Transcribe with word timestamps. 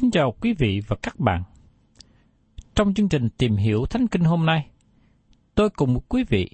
Kính 0.00 0.10
chào 0.10 0.34
quý 0.40 0.52
vị 0.52 0.80
và 0.88 0.96
các 1.02 1.20
bạn. 1.20 1.42
Trong 2.74 2.94
chương 2.94 3.08
trình 3.08 3.28
tìm 3.38 3.56
hiểu 3.56 3.86
Thánh 3.90 4.06
Kinh 4.08 4.24
hôm 4.24 4.46
nay, 4.46 4.70
tôi 5.54 5.70
cùng 5.70 6.00
quý 6.08 6.24
vị 6.28 6.50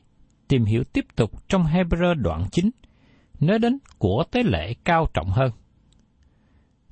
tìm 0.49 0.65
hiểu 0.65 0.85
tiếp 0.85 1.05
tục 1.17 1.49
trong 1.49 1.65
Hebrew 1.65 2.15
đoạn 2.15 2.45
9, 2.53 2.71
nói 3.41 3.59
đến 3.59 3.79
của 3.99 4.25
tế 4.31 4.43
lễ 4.43 4.75
cao 4.85 5.07
trọng 5.15 5.29
hơn. 5.31 5.51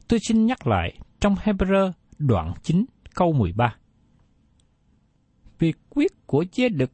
Tôi 0.09 0.19
xin 0.29 0.47
nhắc 0.47 0.67
lại 0.67 0.99
trong 1.21 1.35
Hebrew 1.35 1.93
đoạn 2.19 2.53
9 2.63 2.85
câu 3.15 3.33
13. 3.33 3.77
Việc 5.59 5.77
quyết 5.91 6.27
của 6.27 6.45
dê 6.53 6.69
đực, 6.69 6.91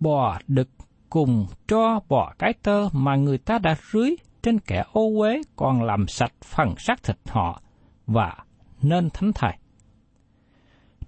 bò 0.00 0.38
đực 0.46 0.68
cùng 1.10 1.46
cho 1.68 2.00
bò 2.08 2.34
cái 2.38 2.52
tơ 2.62 2.88
mà 2.92 3.16
người 3.16 3.38
ta 3.38 3.58
đã 3.58 3.76
rưới 3.92 4.10
trên 4.42 4.58
kẻ 4.58 4.84
ô 4.92 5.10
uế 5.18 5.42
còn 5.56 5.82
làm 5.82 6.08
sạch 6.08 6.32
phần 6.44 6.74
xác 6.78 7.02
thịt 7.02 7.18
họ 7.26 7.62
và 8.06 8.45
nên 8.82 9.10
thánh 9.10 9.32
thải. 9.32 9.58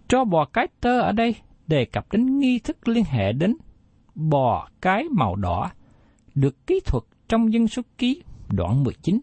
Cho 0.08 0.24
bò 0.24 0.44
cái 0.44 0.68
tơ 0.80 1.00
ở 1.00 1.12
đây 1.12 1.34
đề 1.66 1.84
cập 1.84 2.12
đến 2.12 2.38
nghi 2.38 2.58
thức 2.58 2.88
liên 2.88 3.04
hệ 3.04 3.32
đến 3.32 3.56
bò 4.14 4.68
cái 4.80 5.04
màu 5.10 5.36
đỏ 5.36 5.70
được 6.34 6.66
kỹ 6.66 6.80
thuật 6.86 7.04
trong 7.28 7.52
dân 7.52 7.68
số 7.68 7.82
ký 7.98 8.22
đoạn 8.48 8.84
19. 8.84 9.20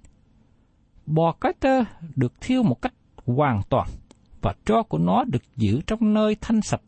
Bò 1.06 1.32
cái 1.32 1.54
tơ 1.60 1.84
được 2.16 2.34
thiêu 2.42 2.64
một 2.64 2.82
cách 2.82 2.94
hoàn 3.26 3.62
toàn 3.70 3.88
và 4.42 4.56
tro 4.66 4.84
của 4.84 4.98
nó 4.98 5.24
được 5.24 5.44
giữ 5.56 5.82
trong 5.88 6.14
nơi 6.14 6.36
thanh 6.42 6.62
sạch. 6.62 6.82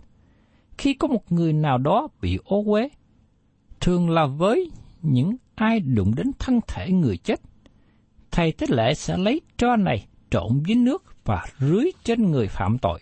Khi 0.78 0.94
có 0.94 1.08
một 1.08 1.32
người 1.32 1.54
nào 1.54 1.78
đó 1.78 2.08
bị 2.22 2.40
ô 2.46 2.64
uế, 2.66 2.90
thường 3.80 4.10
là 4.10 4.26
với 4.26 4.72
những 5.02 5.36
ai 5.56 5.80
đụng 5.80 6.16
đến 6.16 6.32
thân 6.40 6.60
thể 6.68 6.92
người 6.92 7.18
chết, 7.18 7.40
thầy 8.32 8.52
tế 8.52 8.68
lễ 8.70 8.94
sẽ 8.94 9.18
lấy 9.18 9.42
tro 9.58 9.76
này 9.76 10.08
trộn 10.30 10.64
với 10.68 10.76
nước 10.76 11.04
và 11.26 11.46
rưới 11.60 11.86
trên 12.04 12.32
người 12.32 12.48
phạm 12.48 12.78
tội. 12.78 13.00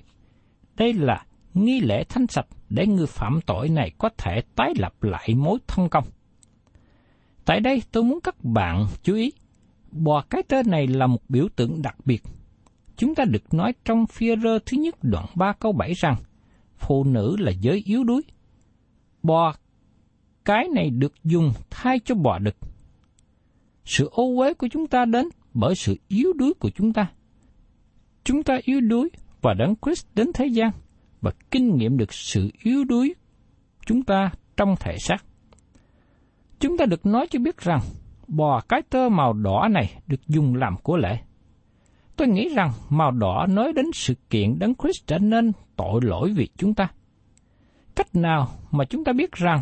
Đây 0.77 0.93
là 0.93 1.25
nghi 1.53 1.79
lễ 1.79 2.03
thanh 2.09 2.27
sạch 2.27 2.47
để 2.69 2.87
người 2.87 3.07
phạm 3.07 3.39
tội 3.45 3.69
này 3.69 3.91
có 3.97 4.09
thể 4.17 4.41
tái 4.55 4.73
lập 4.77 5.03
lại 5.03 5.35
mối 5.35 5.59
thân 5.67 5.89
công. 5.89 6.03
Tại 7.45 7.59
đây 7.59 7.81
tôi 7.91 8.03
muốn 8.03 8.19
các 8.23 8.43
bạn 8.43 8.85
chú 9.03 9.15
ý, 9.15 9.31
bò 9.91 10.21
cái 10.29 10.43
tên 10.47 10.71
này 10.71 10.87
là 10.87 11.07
một 11.07 11.21
biểu 11.29 11.47
tượng 11.55 11.81
đặc 11.81 11.95
biệt. 12.05 12.23
Chúng 12.97 13.15
ta 13.15 13.23
được 13.25 13.53
nói 13.53 13.73
trong 13.85 14.07
phía 14.07 14.35
rơ 14.35 14.59
thứ 14.59 14.77
nhất 14.77 14.95
đoạn 15.01 15.25
3 15.35 15.53
câu 15.53 15.71
7 15.71 15.93
rằng, 15.93 16.15
phụ 16.77 17.03
nữ 17.03 17.35
là 17.39 17.51
giới 17.51 17.83
yếu 17.85 18.03
đuối. 18.03 18.21
Bò 19.23 19.55
cái 20.45 20.67
này 20.67 20.89
được 20.89 21.13
dùng 21.23 21.53
thay 21.69 21.99
cho 21.99 22.15
bò 22.15 22.39
đực. 22.39 22.55
Sự 23.85 24.09
ô 24.11 24.37
uế 24.37 24.53
của 24.53 24.67
chúng 24.71 24.87
ta 24.87 25.05
đến 25.05 25.29
bởi 25.53 25.75
sự 25.75 25.95
yếu 26.07 26.33
đuối 26.33 26.53
của 26.53 26.69
chúng 26.69 26.93
ta. 26.93 27.11
Chúng 28.25 28.43
ta 28.43 28.59
yếu 28.63 28.81
đuối 28.81 29.09
và 29.41 29.53
đấng 29.53 29.75
Christ 29.85 30.05
đến 30.15 30.27
thế 30.33 30.45
gian 30.45 30.71
và 31.21 31.31
kinh 31.51 31.77
nghiệm 31.77 31.97
được 31.97 32.13
sự 32.13 32.49
yếu 32.63 32.83
đuối 32.83 33.15
chúng 33.85 34.03
ta 34.03 34.31
trong 34.57 34.75
thể 34.79 34.97
xác. 34.97 35.17
Chúng 36.59 36.77
ta 36.77 36.85
được 36.85 37.05
nói 37.05 37.27
cho 37.29 37.39
biết 37.39 37.57
rằng 37.57 37.79
bò 38.27 38.61
cái 38.61 38.81
tơ 38.81 39.09
màu 39.09 39.33
đỏ 39.33 39.67
này 39.71 40.01
được 40.07 40.27
dùng 40.27 40.55
làm 40.55 40.75
của 40.83 40.97
lễ. 40.97 41.19
Tôi 42.15 42.27
nghĩ 42.27 42.49
rằng 42.55 42.71
màu 42.89 43.11
đỏ 43.11 43.45
nói 43.49 43.73
đến 43.73 43.85
sự 43.93 44.13
kiện 44.29 44.59
đấng 44.59 44.75
Christ 44.75 45.07
trở 45.07 45.17
nên 45.17 45.51
tội 45.75 46.01
lỗi 46.03 46.33
vì 46.35 46.49
chúng 46.57 46.73
ta. 46.73 46.87
Cách 47.95 48.15
nào 48.15 48.47
mà 48.71 48.85
chúng 48.85 49.03
ta 49.03 49.13
biết 49.13 49.31
rằng 49.31 49.61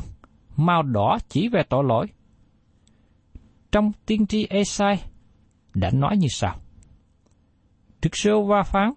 màu 0.58 0.84
đỏ 0.84 1.18
chỉ 1.30 1.48
về 1.48 1.64
tội 1.70 1.84
lỗi? 1.84 2.08
Trong 3.72 3.92
tiên 4.06 4.28
tri 4.28 4.48
Esai 4.50 5.04
đã 5.74 5.90
nói 5.94 6.18
như 6.18 6.28
sau. 6.30 6.56
Đức 8.04 8.16
sơ 8.16 8.42
va 8.42 8.64
phán, 8.64 8.94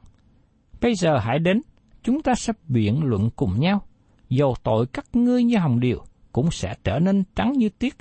bây 0.80 0.94
giờ 0.94 1.18
hãy 1.18 1.38
đến, 1.38 1.60
chúng 2.02 2.22
ta 2.22 2.34
sẽ 2.34 2.52
biện 2.68 3.00
luận 3.04 3.30
cùng 3.36 3.60
nhau, 3.60 3.82
dầu 4.28 4.54
tội 4.62 4.86
các 4.86 5.06
ngươi 5.12 5.44
như 5.44 5.58
hồng 5.58 5.80
điều 5.80 6.04
cũng 6.32 6.50
sẽ 6.50 6.74
trở 6.84 6.98
nên 6.98 7.24
trắng 7.34 7.52
như 7.52 7.68
tiết, 7.68 7.96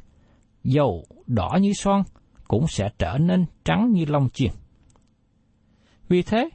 dầu 0.64 1.06
đỏ 1.28 1.58
như 1.62 1.74
son 1.74 2.04
cũng 2.48 2.68
sẽ 2.68 2.90
trở 2.98 3.18
nên 3.18 3.46
trắng 3.64 3.92
như 3.92 4.06
lông 4.06 4.30
chiên. 4.30 4.52
Vì 6.08 6.22
thế, 6.22 6.50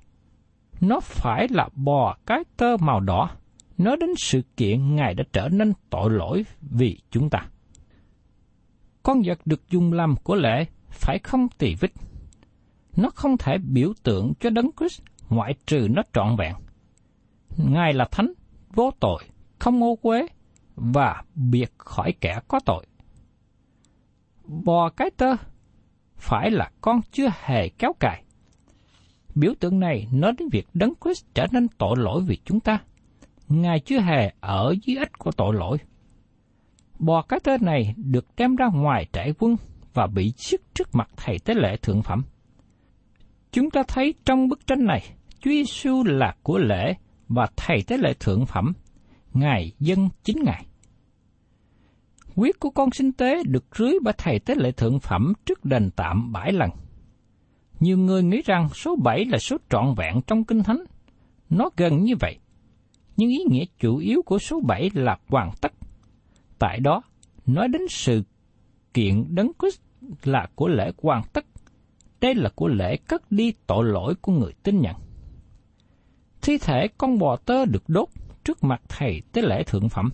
nó 0.81 1.01
phải 1.01 1.47
là 1.51 1.69
bò 1.75 2.17
cái 2.27 2.45
tơ 2.57 2.77
màu 2.81 3.01
đỏ, 3.01 3.31
nói 3.79 3.97
đến 4.01 4.11
sự 4.19 4.43
kiện 4.57 4.97
Ngài 4.97 5.15
đã 5.15 5.25
trở 5.33 5.49
nên 5.49 5.73
tội 5.91 6.11
lỗi 6.11 6.45
vì 6.61 6.99
chúng 7.11 7.31
ta. 7.31 7.47
Con 9.03 9.23
vật 9.25 9.39
được 9.45 9.71
dùng 9.71 9.93
làm 9.93 10.17
của 10.17 10.35
lễ 10.35 10.65
phải 10.91 11.19
không 11.19 11.49
tỳ 11.59 11.75
vít 11.75 11.91
nó 12.97 13.11
không 13.15 13.39
thể 13.39 13.59
biểu 13.59 13.93
tượng 14.03 14.33
cho 14.41 14.51
đấng 14.51 14.71
Christ 14.79 15.03
ngoại 15.29 15.55
trừ 15.67 15.89
nó 15.91 16.03
trọn 16.13 16.37
vẹn. 16.37 16.55
Ngài 17.57 17.93
là 17.93 18.09
thánh, 18.11 18.33
vô 18.75 18.91
tội, 19.01 19.25
không 19.59 19.83
ô 19.83 19.97
quế 19.97 20.27
và 20.77 21.23
biệt 21.35 21.73
khỏi 21.79 22.15
kẻ 22.21 22.41
có 22.49 22.61
tội. 22.65 22.87
Bò 24.45 24.89
cái 24.89 25.11
tơ 25.11 25.37
phải 26.17 26.51
là 26.51 26.71
con 26.81 27.01
chưa 27.13 27.29
hề 27.43 27.69
kéo 27.69 27.93
cài. 28.01 28.25
Biểu 29.35 29.53
tượng 29.61 29.81
này 29.81 30.07
nói 30.13 30.33
đến 30.39 30.49
việc 30.53 30.67
Đấng 30.75 30.93
Christ 31.05 31.25
trở 31.35 31.47
nên 31.53 31.69
tội 31.69 31.97
lỗi 31.99 32.23
vì 32.27 32.39
chúng 32.45 32.61
ta. 32.61 32.79
Ngài 33.49 33.81
chưa 33.81 34.01
hề 34.01 34.33
ở 34.41 34.75
dưới 34.83 34.97
ích 34.97 35.19
của 35.19 35.33
tội 35.33 35.55
lỗi. 35.55 35.79
Bò 36.99 37.23
cái 37.23 37.41
tơ 37.41 37.59
này 37.61 37.95
được 37.97 38.27
đem 38.37 38.57
ra 38.57 38.67
ngoài 38.67 39.07
trại 39.13 39.33
quân 39.39 39.57
và 39.95 40.07
bị 40.07 40.33
giết 40.37 40.75
trước 40.75 40.95
mặt 40.95 41.09
thầy 41.17 41.39
tế 41.39 41.55
lễ 41.55 41.77
thượng 41.77 42.03
phẩm. 42.03 42.23
Chúng 43.53 43.71
ta 43.71 43.83
thấy 43.89 44.15
trong 44.25 44.49
bức 44.49 44.67
tranh 44.67 44.85
này, 44.85 45.03
Chúa 45.41 45.51
Giêsu 45.51 46.05
là 46.05 46.35
của 46.43 46.59
lễ 46.59 46.95
và 47.29 47.47
thầy 47.57 47.83
tế 47.87 47.97
lễ 47.97 48.15
thượng 48.21 48.47
phẩm, 48.47 48.73
Ngài 49.35 49.73
dân 49.79 50.09
chính 50.25 50.37
Ngài. 50.43 50.67
Huyết 52.37 52.61
của 52.61 52.71
con 52.71 52.91
sinh 52.91 53.13
tế 53.13 53.43
được 53.47 53.65
rưới 53.77 53.93
bởi 54.03 54.15
thầy 54.19 54.39
tế 54.39 54.55
lễ 54.55 54.73
thượng 54.73 55.01
phẩm 55.01 55.33
trước 55.47 55.65
đền 55.65 55.91
tạm 55.97 56.33
bảy 56.33 56.53
lần. 56.53 56.71
Nhiều 57.81 57.99
người 57.99 58.23
nghĩ 58.23 58.43
rằng 58.45 58.69
số 58.69 58.97
bảy 58.97 59.25
là 59.25 59.39
số 59.39 59.57
trọn 59.71 59.95
vẹn 59.97 60.21
trong 60.27 60.45
Kinh 60.45 60.63
Thánh. 60.63 60.85
Nó 61.51 61.71
gần 61.77 62.05
như 62.05 62.15
vậy. 62.21 62.39
Nhưng 63.17 63.29
ý 63.29 63.39
nghĩa 63.51 63.65
chủ 63.79 63.97
yếu 63.97 64.23
của 64.23 64.39
số 64.39 64.61
bảy 64.61 64.91
là 64.95 65.19
hoàn 65.29 65.51
tất. 65.61 65.73
Tại 66.59 66.81
đó, 66.81 67.03
nói 67.47 67.69
đến 67.69 67.83
sự 67.89 68.23
kiện 68.95 69.35
đấng 69.35 69.53
Christ 69.59 69.81
là 70.23 70.47
của 70.55 70.69
lễ 70.69 70.93
hoàn 71.03 71.23
tất. 71.33 71.45
Đây 72.21 72.35
là 72.35 72.51
của 72.55 72.69
lễ 72.69 72.97
cất 72.97 73.33
đi 73.33 73.53
tội 73.67 73.85
lỗi 73.85 74.15
của 74.21 74.33
người 74.33 74.53
tin 74.63 74.81
nhận. 74.81 74.97
Thi 76.43 76.59
thể 76.59 76.89
con 76.99 77.19
bò 77.19 77.37
tơ 77.37 77.65
được 77.65 77.89
đốt 77.89 78.09
trước 78.45 78.65
mặt 78.65 78.83
thầy 78.89 79.23
tế 79.33 79.43
lễ 79.43 79.63
thượng 79.63 79.89
phẩm. 79.89 80.11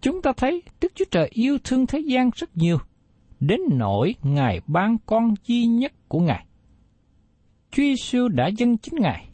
Chúng 0.00 0.22
ta 0.22 0.32
thấy 0.36 0.62
Đức 0.80 0.92
Chúa 0.94 1.04
Trời 1.10 1.28
yêu 1.32 1.58
thương 1.64 1.86
thế 1.86 1.98
gian 1.98 2.30
rất 2.34 2.56
nhiều, 2.56 2.78
đến 3.40 3.60
nỗi 3.70 4.14
Ngài 4.22 4.60
ban 4.66 4.96
con 5.06 5.34
duy 5.46 5.66
nhất 5.66 5.92
của 6.08 6.20
Ngài. 6.20 6.46
Chúa 7.70 7.82
Giêsu 7.82 8.28
đã 8.28 8.46
dân 8.46 8.78
chính 8.78 8.94
Ngài, 9.00 9.28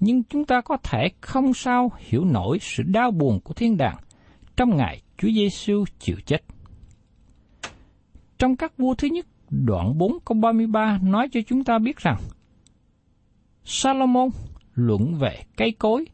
nhưng 0.00 0.22
chúng 0.24 0.44
ta 0.44 0.60
có 0.60 0.76
thể 0.82 1.08
không 1.20 1.54
sao 1.54 1.92
hiểu 1.98 2.24
nổi 2.24 2.58
sự 2.60 2.82
đau 2.82 3.10
buồn 3.10 3.40
của 3.40 3.54
thiên 3.54 3.76
đàng 3.76 3.96
trong 4.56 4.76
ngày 4.76 5.02
Chúa 5.18 5.28
Giêsu 5.28 5.84
chịu 5.98 6.16
chết. 6.26 6.42
Trong 8.38 8.56
các 8.56 8.78
vua 8.78 8.94
thứ 8.94 9.08
nhất, 9.08 9.26
đoạn 9.50 9.98
4 9.98 10.12
câu 10.24 10.38
33 10.40 10.98
nói 11.02 11.28
cho 11.32 11.40
chúng 11.46 11.64
ta 11.64 11.78
biết 11.78 11.96
rằng 11.96 12.16
Salomon 13.64 14.28
luận 14.74 15.14
về 15.14 15.42
cây 15.56 15.72
cối 15.72 16.04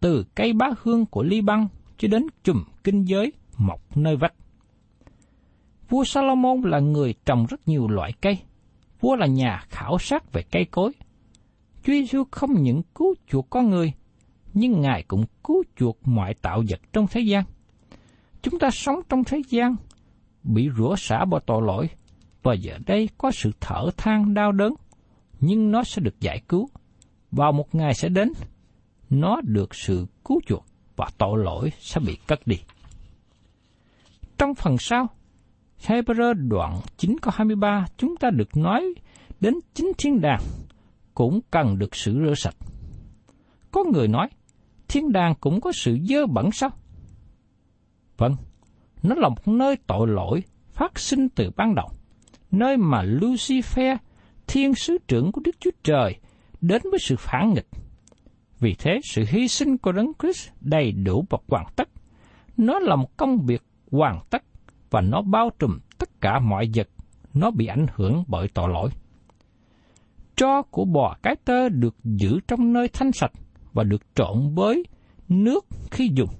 từ 0.00 0.24
cây 0.34 0.52
bá 0.52 0.66
hương 0.82 1.06
của 1.06 1.22
Liban 1.22 1.66
cho 1.98 2.08
đến 2.08 2.26
chùm 2.44 2.64
kinh 2.84 3.04
giới 3.04 3.32
mọc 3.58 3.96
nơi 3.96 4.16
vách. 4.16 4.34
Vua 5.88 6.04
Salomon 6.04 6.62
là 6.64 6.78
người 6.78 7.14
trồng 7.24 7.46
rất 7.46 7.68
nhiều 7.68 7.88
loại 7.88 8.12
cây. 8.20 8.38
Vua 9.00 9.16
là 9.16 9.26
nhà 9.26 9.62
khảo 9.68 9.98
sát 9.98 10.32
về 10.32 10.42
cây 10.50 10.64
cối. 10.64 10.92
Chúa 11.82 11.92
Giêsu 11.92 12.24
không 12.30 12.62
những 12.62 12.82
cứu 12.94 13.14
chuộc 13.28 13.50
con 13.50 13.70
người, 13.70 13.92
nhưng 14.54 14.80
Ngài 14.80 15.02
cũng 15.02 15.24
cứu 15.44 15.62
chuộc 15.76 16.08
mọi 16.08 16.34
tạo 16.34 16.62
vật 16.68 16.80
trong 16.92 17.06
thế 17.10 17.20
gian. 17.20 17.44
Chúng 18.42 18.58
ta 18.58 18.70
sống 18.70 19.00
trong 19.08 19.24
thế 19.24 19.42
gian, 19.48 19.76
bị 20.42 20.68
rửa 20.78 20.94
xả 20.98 21.24
bởi 21.24 21.40
tội 21.46 21.62
lỗi, 21.62 21.88
và 22.46 22.54
giờ 22.54 22.78
đây 22.86 23.08
có 23.18 23.30
sự 23.30 23.50
thở 23.60 23.90
than 23.96 24.34
đau 24.34 24.52
đớn, 24.52 24.74
nhưng 25.40 25.70
nó 25.70 25.84
sẽ 25.84 26.02
được 26.02 26.20
giải 26.20 26.42
cứu. 26.48 26.68
Vào 27.30 27.52
một 27.52 27.74
ngày 27.74 27.94
sẽ 27.94 28.08
đến, 28.08 28.28
nó 29.10 29.40
được 29.44 29.74
sự 29.74 30.06
cứu 30.24 30.40
chuộc 30.46 30.66
và 30.96 31.08
tội 31.18 31.44
lỗi 31.44 31.72
sẽ 31.78 32.00
bị 32.00 32.16
cất 32.26 32.46
đi. 32.46 32.56
Trong 34.38 34.54
phần 34.54 34.76
sau, 34.78 35.06
Hebrew 35.86 36.48
đoạn 36.48 36.80
9 36.96 37.16
câu 37.22 37.32
23 37.36 37.86
chúng 37.96 38.16
ta 38.16 38.30
được 38.30 38.56
nói 38.56 38.94
đến 39.40 39.54
chính 39.74 39.92
thiên 39.98 40.20
đàng 40.20 40.42
cũng 41.14 41.40
cần 41.50 41.78
được 41.78 41.96
sự 41.96 42.12
rửa 42.26 42.34
sạch. 42.36 42.56
Có 43.70 43.84
người 43.92 44.08
nói, 44.08 44.28
thiên 44.88 45.12
đàng 45.12 45.34
cũng 45.40 45.60
có 45.60 45.72
sự 45.72 45.98
dơ 46.08 46.26
bẩn 46.26 46.52
sao? 46.52 46.70
Vâng, 48.16 48.36
nó 49.02 49.14
là 49.14 49.28
một 49.28 49.48
nơi 49.48 49.76
tội 49.86 50.08
lỗi 50.08 50.42
phát 50.72 50.98
sinh 50.98 51.28
từ 51.28 51.50
ban 51.56 51.74
đầu, 51.74 51.88
nơi 52.50 52.76
mà 52.76 53.02
Lucifer, 53.02 53.96
thiên 54.46 54.74
sứ 54.74 54.98
trưởng 55.08 55.32
của 55.32 55.40
Đức 55.44 55.56
Chúa 55.60 55.70
Trời, 55.82 56.16
đến 56.60 56.82
với 56.90 56.98
sự 57.02 57.16
phản 57.18 57.54
nghịch. 57.54 57.68
Vì 58.60 58.74
thế, 58.78 59.00
sự 59.04 59.24
hy 59.28 59.48
sinh 59.48 59.78
của 59.78 59.92
Đấng 59.92 60.12
Christ 60.22 60.48
đầy 60.60 60.92
đủ 60.92 61.24
và 61.30 61.38
hoàn 61.48 61.66
tất. 61.76 61.88
Nó 62.56 62.78
là 62.78 62.96
một 62.96 63.16
công 63.16 63.38
việc 63.46 63.62
hoàn 63.90 64.20
tất 64.30 64.42
và 64.90 65.00
nó 65.00 65.22
bao 65.22 65.50
trùm 65.58 65.78
tất 65.98 66.20
cả 66.20 66.38
mọi 66.38 66.70
vật 66.74 66.88
nó 67.34 67.50
bị 67.50 67.66
ảnh 67.66 67.86
hưởng 67.94 68.24
bởi 68.28 68.48
tội 68.48 68.68
lỗi. 68.68 68.90
Cho 70.36 70.62
của 70.62 70.84
bò 70.84 71.16
cái 71.22 71.36
tơ 71.44 71.68
được 71.68 71.96
giữ 72.04 72.40
trong 72.48 72.72
nơi 72.72 72.88
thanh 72.88 73.12
sạch 73.12 73.32
và 73.72 73.84
được 73.84 74.02
trộn 74.14 74.54
với 74.54 74.84
nước 75.28 75.66
khi 75.90 76.10
dùng. 76.14 76.30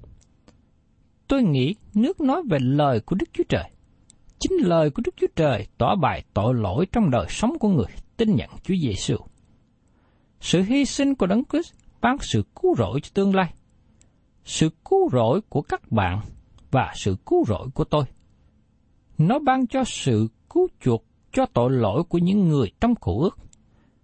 Tôi 1.27 1.43
nghĩ 1.43 1.75
nước 1.93 2.21
nói 2.21 2.41
về 2.49 2.57
lời 2.61 2.99
của 2.99 3.15
Đức 3.19 3.29
Chúa 3.33 3.43
Trời. 3.49 3.71
Chính 4.39 4.57
lời 4.57 4.89
của 4.89 5.01
Đức 5.05 5.15
Chúa 5.17 5.27
Trời 5.35 5.67
tỏ 5.77 5.95
bài 5.95 6.23
tội 6.33 6.53
lỗi 6.53 6.85
trong 6.91 7.09
đời 7.09 7.25
sống 7.29 7.59
của 7.59 7.69
người 7.69 7.91
tin 8.17 8.35
nhận 8.35 8.49
Chúa 8.63 8.75
Giêsu. 8.81 9.15
Sự 10.39 10.61
hy 10.61 10.85
sinh 10.85 11.15
của 11.15 11.27
Đấng 11.27 11.43
Christ 11.45 11.73
ban 12.01 12.17
sự 12.21 12.43
cứu 12.61 12.75
rỗi 12.77 12.99
cho 13.03 13.09
tương 13.13 13.35
lai. 13.35 13.53
Sự 14.43 14.69
cứu 14.89 15.09
rỗi 15.11 15.41
của 15.49 15.61
các 15.61 15.91
bạn 15.91 16.19
và 16.71 16.93
sự 16.95 17.15
cứu 17.25 17.45
rỗi 17.47 17.67
của 17.73 17.83
tôi. 17.83 18.03
Nó 19.17 19.39
ban 19.39 19.67
cho 19.67 19.83
sự 19.83 20.27
cứu 20.49 20.67
chuộc 20.81 21.03
cho 21.31 21.45
tội 21.53 21.71
lỗi 21.71 22.03
của 22.03 22.17
những 22.17 22.47
người 22.47 22.71
trong 22.81 22.95
cụ 22.95 23.21
ước. 23.21 23.37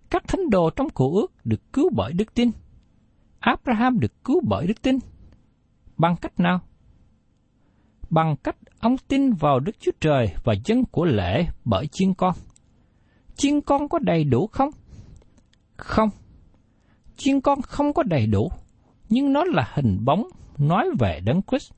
Các 0.10 0.24
thánh 0.28 0.50
đồ 0.50 0.70
trong 0.70 0.90
cụ 0.90 1.16
ước 1.16 1.46
được 1.46 1.74
cứu 1.74 1.90
bởi 1.96 2.14
đức 2.14 2.34
tin. 2.34 2.52
Abraham 3.40 4.00
được 4.00 4.24
cứu 4.24 4.42
bởi 4.48 4.68
đức 4.68 4.82
tin. 4.82 4.98
Bằng 5.98 6.16
cách 6.22 6.40
nào? 6.40 6.62
Bằng 8.14 8.36
cách 8.44 8.56
ông 8.80 8.96
tin 9.08 9.34
vào 9.34 9.60
Đức 9.60 9.80
Chúa 9.80 9.92
Trời 10.02 10.28
và 10.44 10.54
dân 10.66 10.84
của 10.92 11.06
lễ 11.06 11.46
bởi 11.66 11.88
chiên 11.92 12.14
con. 12.14 12.36
Chiên 13.36 13.62
con 13.62 13.90
có 13.90 14.00
đầy 14.00 14.24
đủ 14.24 14.48
không? 14.48 14.70
Không. 15.78 16.10
Chiên 17.18 17.42
con 17.42 17.62
không 17.62 17.94
có 17.94 18.04
đầy 18.04 18.28
đủ, 18.28 18.52
nhưng 19.10 19.34
nó 19.34 19.44
là 19.44 19.72
hình 19.74 20.06
bóng 20.06 20.24
nói 20.58 20.90
về 21.00 21.20
Đấng 21.24 21.42
Christ 21.42 21.72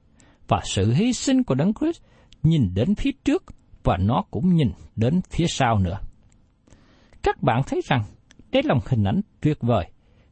và 0.48 0.62
sự 0.64 0.94
hy 0.94 1.14
sinh 1.14 1.44
của 1.44 1.56
Đấng 1.56 1.74
Christ 1.74 2.02
nhìn 2.44 2.74
đến 2.74 2.96
phía 2.96 3.12
trước 3.26 3.44
và 3.84 3.98
nó 3.98 4.24
cũng 4.32 4.56
nhìn 4.56 4.72
đến 4.96 5.22
phía 5.30 5.46
sau 5.50 5.80
nữa. 5.80 5.98
Các 7.24 7.44
bạn 7.44 7.62
thấy 7.68 7.82
rằng 7.86 8.04
đây 8.52 8.64
là 8.64 8.74
một 8.74 8.90
hình 8.90 9.04
ảnh 9.04 9.22
tuyệt 9.42 9.58
vời 9.62 9.86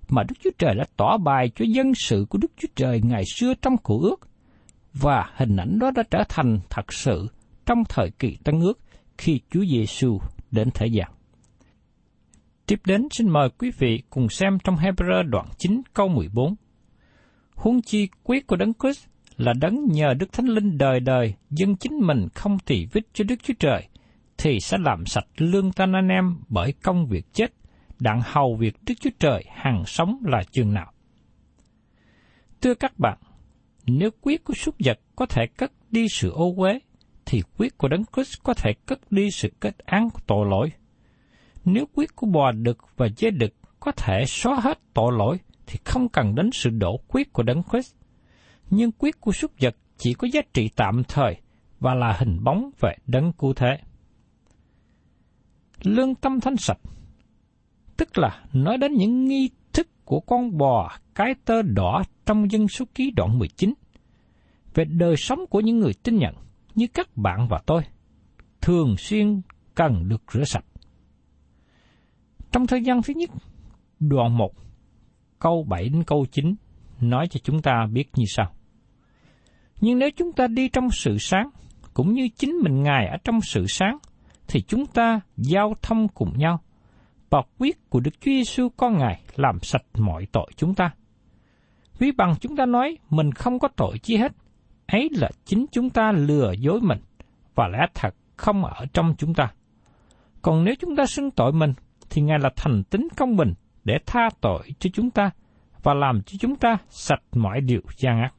mà 0.09 0.23
Đức 0.23 0.35
Chúa 0.43 0.51
Trời 0.57 0.75
đã 0.75 0.83
tỏ 0.97 1.17
bài 1.17 1.51
cho 1.55 1.65
dân 1.67 1.93
sự 1.95 2.25
của 2.29 2.37
Đức 2.37 2.51
Chúa 2.57 2.67
Trời 2.75 3.01
ngày 3.03 3.23
xưa 3.35 3.53
trong 3.61 3.77
cựu 3.77 4.01
ước 4.01 4.29
và 4.93 5.29
hình 5.35 5.55
ảnh 5.55 5.79
đó 5.79 5.91
đã 5.95 6.03
trở 6.11 6.23
thành 6.29 6.59
thật 6.69 6.93
sự 6.93 7.27
trong 7.65 7.83
thời 7.89 8.11
kỳ 8.19 8.37
Tân 8.43 8.59
ước 8.59 8.79
khi 9.17 9.41
Chúa 9.49 9.65
Giêsu 9.65 10.19
đến 10.51 10.69
thế 10.73 10.87
gian. 10.87 11.11
Tiếp 12.65 12.79
đến 12.85 13.07
xin 13.11 13.29
mời 13.29 13.49
quý 13.57 13.71
vị 13.77 14.03
cùng 14.09 14.29
xem 14.29 14.57
trong 14.63 14.75
Hebrew 14.75 15.29
đoạn 15.29 15.45
9 15.57 15.81
câu 15.93 16.07
14. 16.07 16.55
Huống 17.55 17.81
chi 17.81 18.07
quyết 18.23 18.47
của 18.47 18.55
Đấng 18.55 18.73
Christ 18.73 19.05
là 19.37 19.53
đấng 19.53 19.85
nhờ 19.85 20.13
Đức 20.13 20.31
Thánh 20.31 20.45
Linh 20.45 20.77
đời 20.77 20.99
đời 20.99 21.33
dân 21.49 21.75
chính 21.75 21.93
mình 21.99 22.27
không 22.35 22.59
tỳ 22.59 22.85
vít 22.85 23.03
cho 23.13 23.23
Đức 23.23 23.35
Chúa 23.43 23.53
Trời, 23.59 23.87
thì 24.37 24.59
sẽ 24.59 24.77
làm 24.77 25.05
sạch 25.05 25.27
lương 25.37 25.71
tâm 25.71 25.95
anh 25.95 26.07
em 26.07 26.37
bởi 26.49 26.73
công 26.83 27.07
việc 27.07 27.33
chết, 27.33 27.53
đặng 27.99 28.21
hầu 28.23 28.55
việc 28.55 28.75
Đức 28.87 28.93
Chúa 28.99 29.09
Trời 29.19 29.43
hằng 29.49 29.83
sống 29.85 30.17
là 30.25 30.43
chừng 30.51 30.73
nào. 30.73 30.91
Thưa 32.61 32.73
các 32.73 32.99
bạn, 32.99 33.17
nếu 33.85 34.09
quyết 34.21 34.43
của 34.43 34.53
súc 34.53 34.75
vật 34.85 34.99
có 35.15 35.25
thể 35.25 35.41
cất 35.57 35.71
đi 35.91 36.07
sự 36.09 36.31
ô 36.31 36.53
uế, 36.57 36.79
thì 37.25 37.41
quyết 37.57 37.77
của 37.77 37.87
Đấng 37.87 38.03
Christ 38.15 38.43
có 38.43 38.53
thể 38.53 38.73
cất 38.85 39.11
đi 39.11 39.31
sự 39.31 39.49
kết 39.59 39.77
án 39.77 40.09
của 40.09 40.21
tội 40.27 40.45
lỗi. 40.49 40.71
Nếu 41.65 41.85
quyết 41.93 42.15
của 42.15 42.27
bò 42.27 42.51
đực 42.51 42.77
và 42.97 43.07
dê 43.17 43.29
đực 43.31 43.53
có 43.79 43.91
thể 43.91 44.23
xóa 44.27 44.59
hết 44.59 44.79
tội 44.93 45.11
lỗi, 45.17 45.37
thì 45.67 45.79
không 45.85 46.09
cần 46.09 46.35
đến 46.35 46.49
sự 46.53 46.69
đổ 46.69 46.97
quyết 47.07 47.33
của 47.33 47.43
Đấng 47.43 47.63
Christ 47.71 47.95
nhưng 48.69 48.91
quyết 48.91 49.21
của 49.21 49.31
súc 49.31 49.51
vật 49.61 49.75
chỉ 49.97 50.13
có 50.13 50.27
giá 50.33 50.41
trị 50.53 50.69
tạm 50.75 51.03
thời 51.07 51.35
và 51.79 51.93
là 51.93 52.15
hình 52.19 52.43
bóng 52.43 52.69
về 52.79 52.95
đấng 53.07 53.33
cụ 53.33 53.53
thể 53.53 53.77
Lương 55.83 56.15
tâm 56.15 56.39
thanh 56.39 56.57
sạch, 56.57 56.79
tức 57.97 58.17
là 58.17 58.43
nói 58.53 58.77
đến 58.77 58.93
những 58.93 59.25
nghi 59.25 59.49
thức 59.73 59.87
của 60.05 60.19
con 60.19 60.57
bò 60.57 60.91
cái 61.15 61.35
tơ 61.45 61.61
đỏ 61.61 62.03
trong 62.25 62.51
dân 62.51 62.67
số 62.67 62.85
ký 62.95 63.11
đoạn 63.15 63.39
19, 63.39 63.73
về 64.73 64.85
đời 64.85 65.15
sống 65.17 65.39
của 65.49 65.59
những 65.59 65.79
người 65.79 65.93
tin 66.03 66.15
nhận 66.15 66.35
như 66.75 66.87
các 66.93 67.17
bạn 67.17 67.47
và 67.49 67.61
tôi, 67.65 67.81
thường 68.61 68.95
xuyên 68.97 69.41
cần 69.75 70.09
được 70.09 70.23
rửa 70.33 70.43
sạch. 70.43 70.65
Trong 72.51 72.67
thời 72.67 72.83
gian 72.83 73.01
thứ 73.01 73.13
nhất, 73.13 73.29
đoạn 73.99 74.37
1, 74.37 74.51
câu 75.39 75.65
7 75.69 75.89
đến 75.89 76.03
câu 76.03 76.25
9 76.31 76.55
nói 77.01 77.27
cho 77.27 77.39
chúng 77.43 77.61
ta 77.61 77.87
biết 77.91 78.09
như 78.15 78.25
sau. 78.27 78.53
Nhưng 79.81 79.99
nếu 79.99 80.09
chúng 80.15 80.33
ta 80.33 80.47
đi 80.47 80.69
trong 80.69 80.89
sự 80.91 81.17
sáng, 81.17 81.49
cũng 81.93 82.13
như 82.13 82.27
chính 82.35 82.51
mình 82.63 82.83
Ngài 82.83 83.07
ở 83.07 83.17
trong 83.23 83.41
sự 83.41 83.65
sáng, 83.67 83.97
thì 84.47 84.61
chúng 84.61 84.85
ta 84.85 85.21
giao 85.37 85.73
thông 85.81 86.07
cùng 86.07 86.37
nhau 86.37 86.59
và 87.33 87.41
quyết 87.57 87.89
của 87.89 87.99
Đức 87.99 88.11
Chúa 88.21 88.31
Giêsu 88.31 88.69
con 88.77 88.97
Ngài 88.97 89.21
làm 89.35 89.59
sạch 89.61 89.83
mọi 89.97 90.27
tội 90.31 90.51
chúng 90.55 90.75
ta. 90.75 90.91
Ví 91.99 92.11
bằng 92.11 92.35
chúng 92.41 92.55
ta 92.55 92.65
nói 92.65 92.97
mình 93.09 93.31
không 93.31 93.59
có 93.59 93.67
tội 93.67 93.97
chi 93.99 94.17
hết, 94.17 94.31
ấy 94.87 95.09
là 95.11 95.29
chính 95.45 95.65
chúng 95.71 95.89
ta 95.89 96.11
lừa 96.11 96.51
dối 96.51 96.81
mình 96.81 96.99
và 97.55 97.67
lẽ 97.67 97.79
thật 97.93 98.15
không 98.35 98.65
ở 98.65 98.85
trong 98.93 99.15
chúng 99.17 99.33
ta. 99.33 99.51
Còn 100.41 100.63
nếu 100.63 100.75
chúng 100.79 100.95
ta 100.95 101.05
xưng 101.05 101.31
tội 101.31 101.51
mình, 101.51 101.73
thì 102.09 102.21
Ngài 102.21 102.39
là 102.39 102.49
thành 102.55 102.83
tính 102.83 103.07
công 103.17 103.35
bình 103.35 103.53
để 103.83 103.93
tha 104.05 104.29
tội 104.41 104.63
cho 104.79 104.89
chúng 104.93 105.09
ta 105.09 105.29
và 105.83 105.93
làm 105.93 106.21
cho 106.25 106.37
chúng 106.39 106.55
ta 106.55 106.77
sạch 106.89 107.23
mọi 107.31 107.61
điều 107.61 107.81
gian 107.97 108.21
ác. 108.21 108.33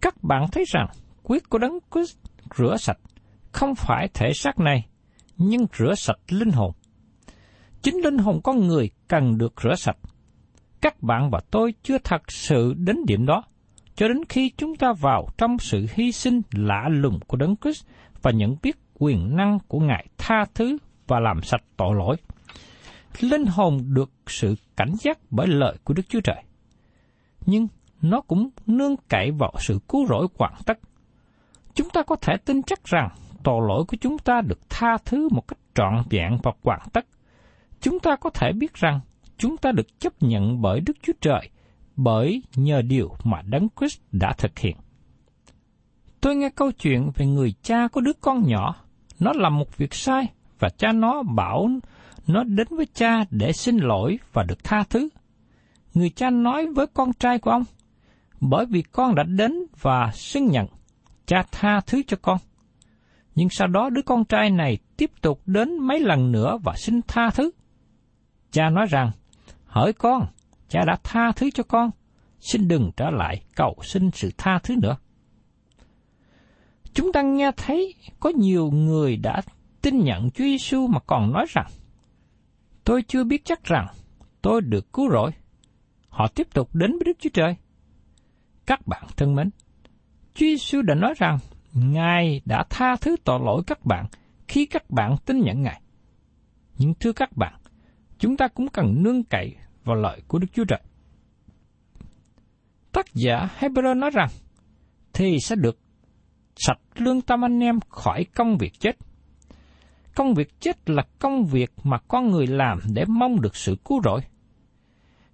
Các 0.00 0.22
bạn 0.22 0.46
thấy 0.52 0.64
rằng 0.68 0.86
quyết 1.22 1.50
của 1.50 1.58
đấng 1.58 1.78
Christ 1.90 2.18
rửa 2.56 2.76
sạch 2.76 2.98
không 3.52 3.74
phải 3.74 4.08
thể 4.14 4.32
xác 4.34 4.58
này, 4.58 4.86
nhưng 5.36 5.66
rửa 5.78 5.94
sạch 5.94 6.18
linh 6.28 6.50
hồn. 6.50 6.72
Chính 7.82 7.96
linh 8.04 8.18
hồn 8.18 8.40
con 8.44 8.66
người 8.66 8.90
cần 9.08 9.38
được 9.38 9.52
rửa 9.62 9.74
sạch. 9.74 9.96
Các 10.80 11.02
bạn 11.02 11.30
và 11.30 11.40
tôi 11.50 11.74
chưa 11.82 11.98
thật 12.04 12.22
sự 12.32 12.74
đến 12.76 12.96
điểm 13.06 13.26
đó, 13.26 13.42
cho 13.94 14.08
đến 14.08 14.24
khi 14.28 14.50
chúng 14.56 14.76
ta 14.76 14.92
vào 15.00 15.26
trong 15.38 15.58
sự 15.58 15.86
hy 15.94 16.12
sinh 16.12 16.40
lạ 16.52 16.88
lùng 16.90 17.20
của 17.26 17.36
Đấng 17.36 17.56
Christ 17.56 17.86
và 18.22 18.30
nhận 18.30 18.56
biết 18.62 18.76
quyền 18.94 19.36
năng 19.36 19.58
của 19.68 19.80
Ngài 19.80 20.06
tha 20.18 20.44
thứ 20.54 20.78
và 21.06 21.20
làm 21.20 21.42
sạch 21.42 21.62
tội 21.76 21.94
lỗi. 21.98 22.16
Linh 23.20 23.46
hồn 23.46 23.78
được 23.94 24.10
sự 24.26 24.54
cảnh 24.76 24.92
giác 25.00 25.18
bởi 25.30 25.46
lời 25.46 25.76
của 25.84 25.94
Đức 25.94 26.02
Chúa 26.08 26.20
Trời. 26.20 26.42
Nhưng 27.46 27.68
nó 28.02 28.20
cũng 28.20 28.50
nương 28.66 28.96
cậy 29.08 29.30
vào 29.30 29.52
sự 29.58 29.78
cứu 29.88 30.06
rỗi 30.06 30.26
hoàn 30.38 30.54
tất. 30.66 30.78
Chúng 31.74 31.88
ta 31.90 32.02
có 32.02 32.16
thể 32.16 32.36
tin 32.44 32.62
chắc 32.62 32.84
rằng 32.84 33.08
tội 33.42 33.60
lỗi 33.68 33.84
của 33.88 33.96
chúng 34.00 34.18
ta 34.18 34.40
được 34.40 34.58
tha 34.70 34.96
thứ 35.04 35.28
một 35.32 35.48
cách 35.48 35.58
trọn 35.74 36.02
vẹn 36.10 36.38
và 36.42 36.52
hoàn 36.62 36.80
tất. 36.92 37.06
Chúng 37.82 38.00
ta 38.00 38.16
có 38.16 38.30
thể 38.30 38.52
biết 38.52 38.74
rằng 38.74 39.00
chúng 39.38 39.56
ta 39.56 39.72
được 39.72 40.00
chấp 40.00 40.12
nhận 40.22 40.62
bởi 40.62 40.80
Đức 40.80 40.96
Chúa 41.02 41.12
Trời 41.20 41.50
bởi 41.96 42.42
nhờ 42.56 42.82
điều 42.82 43.16
mà 43.24 43.42
Đấng 43.42 43.68
Christ 43.78 44.00
đã 44.12 44.32
thực 44.38 44.58
hiện. 44.58 44.76
Tôi 46.20 46.36
nghe 46.36 46.48
câu 46.48 46.72
chuyện 46.72 47.10
về 47.16 47.26
người 47.26 47.54
cha 47.62 47.88
có 47.88 48.00
đứa 48.00 48.12
con 48.20 48.46
nhỏ, 48.46 48.76
nó 49.20 49.32
làm 49.34 49.58
một 49.58 49.76
việc 49.76 49.94
sai 49.94 50.26
và 50.58 50.68
cha 50.68 50.92
nó 50.92 51.22
bảo 51.22 51.68
nó 52.26 52.44
đến 52.44 52.66
với 52.70 52.86
cha 52.94 53.24
để 53.30 53.52
xin 53.52 53.76
lỗi 53.76 54.18
và 54.32 54.42
được 54.42 54.64
tha 54.64 54.84
thứ. 54.90 55.08
Người 55.94 56.10
cha 56.10 56.30
nói 56.30 56.66
với 56.66 56.86
con 56.86 57.12
trai 57.12 57.38
của 57.38 57.50
ông, 57.50 57.64
bởi 58.40 58.66
vì 58.66 58.82
con 58.82 59.14
đã 59.14 59.22
đến 59.22 59.52
và 59.80 60.10
xưng 60.14 60.46
nhận, 60.46 60.66
cha 61.26 61.44
tha 61.52 61.80
thứ 61.86 62.02
cho 62.06 62.16
con. 62.22 62.38
Nhưng 63.34 63.48
sau 63.50 63.68
đó 63.68 63.90
đứa 63.90 64.02
con 64.02 64.24
trai 64.24 64.50
này 64.50 64.78
tiếp 64.96 65.10
tục 65.20 65.40
đến 65.46 65.78
mấy 65.78 66.00
lần 66.00 66.32
nữa 66.32 66.58
và 66.64 66.74
xin 66.76 67.00
tha 67.08 67.30
thứ. 67.30 67.50
Cha 68.52 68.70
nói 68.70 68.86
rằng, 68.86 69.10
hỡi 69.64 69.92
con, 69.92 70.26
cha 70.68 70.84
đã 70.86 70.96
tha 71.04 71.32
thứ 71.32 71.50
cho 71.50 71.62
con, 71.62 71.90
xin 72.40 72.68
đừng 72.68 72.90
trở 72.96 73.10
lại 73.10 73.42
cầu 73.54 73.76
xin 73.82 74.10
sự 74.10 74.30
tha 74.38 74.58
thứ 74.62 74.76
nữa. 74.82 74.96
Chúng 76.94 77.12
ta 77.12 77.22
nghe 77.22 77.50
thấy 77.56 77.94
có 78.20 78.30
nhiều 78.30 78.70
người 78.70 79.16
đã 79.16 79.42
tin 79.82 79.98
nhận 80.04 80.30
Chúa 80.30 80.44
Giêsu 80.44 80.86
mà 80.86 80.98
còn 81.06 81.32
nói 81.32 81.46
rằng, 81.48 81.66
tôi 82.84 83.02
chưa 83.02 83.24
biết 83.24 83.44
chắc 83.44 83.64
rằng 83.64 83.86
tôi 84.42 84.60
được 84.60 84.92
cứu 84.92 85.10
rỗi. 85.10 85.30
Họ 86.08 86.28
tiếp 86.28 86.48
tục 86.54 86.74
đến 86.74 86.90
với 86.90 87.04
Đức 87.04 87.16
Chúa 87.20 87.30
Trời. 87.32 87.56
Các 88.66 88.86
bạn 88.86 89.04
thân 89.16 89.34
mến, 89.34 89.50
Chúa 90.34 90.46
Giêsu 90.46 90.82
đã 90.82 90.94
nói 90.94 91.14
rằng 91.16 91.38
Ngài 91.72 92.40
đã 92.44 92.64
tha 92.70 92.96
thứ 92.96 93.16
tội 93.24 93.40
lỗi 93.44 93.62
các 93.66 93.84
bạn 93.84 94.06
khi 94.48 94.66
các 94.66 94.90
bạn 94.90 95.16
tin 95.26 95.40
nhận 95.40 95.62
Ngài. 95.62 95.82
Nhưng 96.78 96.94
thưa 96.94 97.12
các 97.12 97.36
bạn, 97.36 97.61
chúng 98.22 98.36
ta 98.36 98.48
cũng 98.48 98.68
cần 98.68 99.02
nương 99.02 99.24
cậy 99.24 99.56
vào 99.84 99.96
lợi 99.96 100.22
của 100.28 100.38
Đức 100.38 100.46
Chúa 100.52 100.64
Trời. 100.64 100.80
Tác 102.92 103.06
giả 103.14 103.48
Hebrew 103.58 103.98
nói 103.98 104.10
rằng, 104.10 104.28
thì 105.12 105.36
sẽ 105.40 105.56
được 105.56 105.78
sạch 106.56 106.78
lương 106.94 107.20
tâm 107.20 107.44
anh 107.44 107.60
em 107.60 107.80
khỏi 107.88 108.24
công 108.34 108.56
việc 108.58 108.72
chết. 108.80 108.96
Công 110.14 110.34
việc 110.34 110.60
chết 110.60 110.90
là 110.90 111.02
công 111.18 111.44
việc 111.44 111.70
mà 111.84 111.98
con 112.08 112.30
người 112.30 112.46
làm 112.46 112.78
để 112.94 113.04
mong 113.08 113.40
được 113.40 113.56
sự 113.56 113.76
cứu 113.84 114.00
rỗi. 114.04 114.20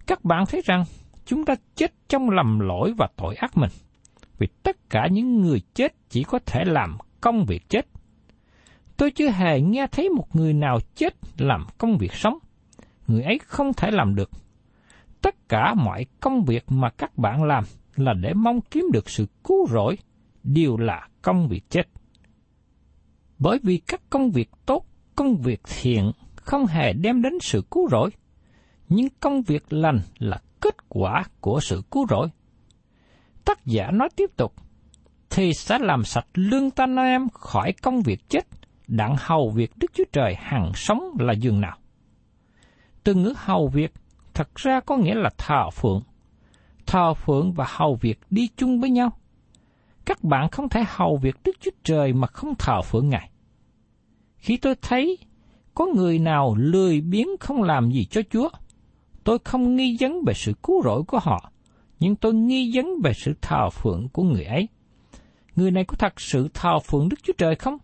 Các 0.06 0.24
bạn 0.24 0.44
thấy 0.48 0.62
rằng 0.64 0.84
chúng 1.24 1.44
ta 1.44 1.54
chết 1.74 1.92
trong 2.08 2.30
lầm 2.30 2.60
lỗi 2.60 2.94
và 2.98 3.08
tội 3.16 3.34
ác 3.34 3.56
mình, 3.56 3.70
vì 4.38 4.46
tất 4.62 4.90
cả 4.90 5.08
những 5.12 5.40
người 5.40 5.60
chết 5.74 5.94
chỉ 6.08 6.22
có 6.22 6.38
thể 6.46 6.64
làm 6.66 6.98
công 7.20 7.44
việc 7.44 7.68
chết. 7.68 7.86
Tôi 8.96 9.10
chưa 9.10 9.30
hề 9.30 9.60
nghe 9.60 9.86
thấy 9.92 10.08
một 10.08 10.36
người 10.36 10.52
nào 10.52 10.78
chết 10.94 11.14
làm 11.38 11.66
công 11.78 11.98
việc 11.98 12.12
sống. 12.12 12.38
Người 13.08 13.22
ấy 13.22 13.38
không 13.46 13.72
thể 13.74 13.90
làm 13.90 14.14
được. 14.14 14.30
Tất 15.22 15.48
cả 15.48 15.74
mọi 15.74 16.06
công 16.20 16.44
việc 16.44 16.64
mà 16.68 16.90
các 16.90 17.18
bạn 17.18 17.44
làm 17.44 17.64
là 17.96 18.12
để 18.12 18.32
mong 18.34 18.60
kiếm 18.60 18.84
được 18.92 19.10
sự 19.10 19.26
cứu 19.44 19.66
rỗi, 19.70 19.98
đều 20.44 20.76
là 20.76 21.08
công 21.22 21.48
việc 21.48 21.70
chết. 21.70 21.82
Bởi 23.38 23.58
vì 23.62 23.78
các 23.86 24.00
công 24.10 24.30
việc 24.30 24.50
tốt, 24.66 24.86
công 25.16 25.36
việc 25.36 25.60
thiện 25.80 26.12
không 26.34 26.66
hề 26.66 26.92
đem 26.92 27.22
đến 27.22 27.32
sự 27.40 27.62
cứu 27.70 27.88
rỗi, 27.88 28.10
nhưng 28.88 29.08
công 29.20 29.42
việc 29.42 29.72
lành 29.72 30.00
là 30.18 30.40
kết 30.60 30.74
quả 30.88 31.24
của 31.40 31.60
sự 31.60 31.82
cứu 31.90 32.06
rỗi. 32.10 32.28
Tác 33.44 33.66
giả 33.66 33.90
nói 33.90 34.08
tiếp 34.16 34.30
tục, 34.36 34.54
thì 35.30 35.52
sẽ 35.54 35.78
làm 35.78 36.04
sạch 36.04 36.26
lương 36.34 36.70
tâm 36.70 36.96
em 36.96 37.28
khỏi 37.28 37.72
công 37.72 38.02
việc 38.02 38.28
chết, 38.28 38.46
đặng 38.88 39.16
hầu 39.18 39.50
việc 39.50 39.72
Đức 39.76 39.90
Chúa 39.94 40.04
Trời 40.12 40.34
hằng 40.38 40.72
sống 40.74 41.16
là 41.18 41.32
dường 41.32 41.60
nào. 41.60 41.76
Từ 43.08 43.14
ngữ 43.14 43.34
hầu 43.36 43.68
việc 43.68 43.92
thật 44.34 44.54
ra 44.54 44.80
có 44.80 44.96
nghĩa 44.96 45.14
là 45.14 45.30
thờ 45.38 45.70
phượng. 45.70 46.02
Thờ 46.86 47.14
phượng 47.14 47.52
và 47.52 47.66
hầu 47.68 47.94
việc 47.94 48.20
đi 48.30 48.48
chung 48.56 48.80
với 48.80 48.90
nhau. 48.90 49.10
Các 50.04 50.24
bạn 50.24 50.48
không 50.50 50.68
thể 50.68 50.84
hầu 50.88 51.16
việc 51.16 51.36
Đức 51.44 51.56
Chúa 51.60 51.70
Trời 51.84 52.12
mà 52.12 52.26
không 52.26 52.54
thờ 52.58 52.82
phượng 52.82 53.08
Ngài. 53.08 53.30
Khi 54.36 54.56
tôi 54.56 54.74
thấy 54.82 55.18
có 55.74 55.86
người 55.86 56.18
nào 56.18 56.54
lười 56.58 57.00
biếng 57.00 57.28
không 57.40 57.62
làm 57.62 57.90
gì 57.90 58.04
cho 58.04 58.20
Chúa, 58.30 58.48
tôi 59.24 59.38
không 59.44 59.76
nghi 59.76 59.96
vấn 60.00 60.22
về 60.26 60.34
sự 60.34 60.52
cứu 60.62 60.82
rỗi 60.84 61.02
của 61.02 61.18
họ, 61.18 61.52
nhưng 62.00 62.16
tôi 62.16 62.34
nghi 62.34 62.70
vấn 62.74 62.86
về 63.04 63.12
sự 63.14 63.34
thờ 63.40 63.70
phượng 63.70 64.08
của 64.08 64.22
người 64.22 64.44
ấy. 64.44 64.68
Người 65.56 65.70
này 65.70 65.84
có 65.84 65.96
thật 65.98 66.20
sự 66.20 66.48
thờ 66.54 66.78
phượng 66.78 67.08
Đức 67.08 67.16
Chúa 67.22 67.34
Trời 67.38 67.54
không? 67.54 67.78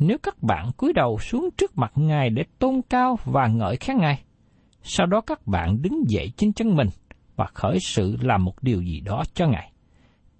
Nếu 0.00 0.18
các 0.22 0.42
bạn 0.42 0.70
cúi 0.76 0.92
đầu 0.92 1.18
xuống 1.18 1.48
trước 1.56 1.78
mặt 1.78 1.92
Ngài 1.94 2.30
để 2.30 2.42
tôn 2.58 2.80
cao 2.88 3.18
và 3.24 3.46
ngợi 3.46 3.76
khen 3.76 3.96
Ngài, 3.98 4.22
sau 4.82 5.06
đó 5.06 5.20
các 5.20 5.46
bạn 5.46 5.82
đứng 5.82 6.02
dậy 6.08 6.32
trên 6.36 6.52
chân 6.52 6.76
mình 6.76 6.88
và 7.36 7.46
khởi 7.54 7.78
sự 7.80 8.16
làm 8.20 8.44
một 8.44 8.62
điều 8.62 8.82
gì 8.82 9.00
đó 9.00 9.22
cho 9.34 9.46
Ngài. 9.46 9.72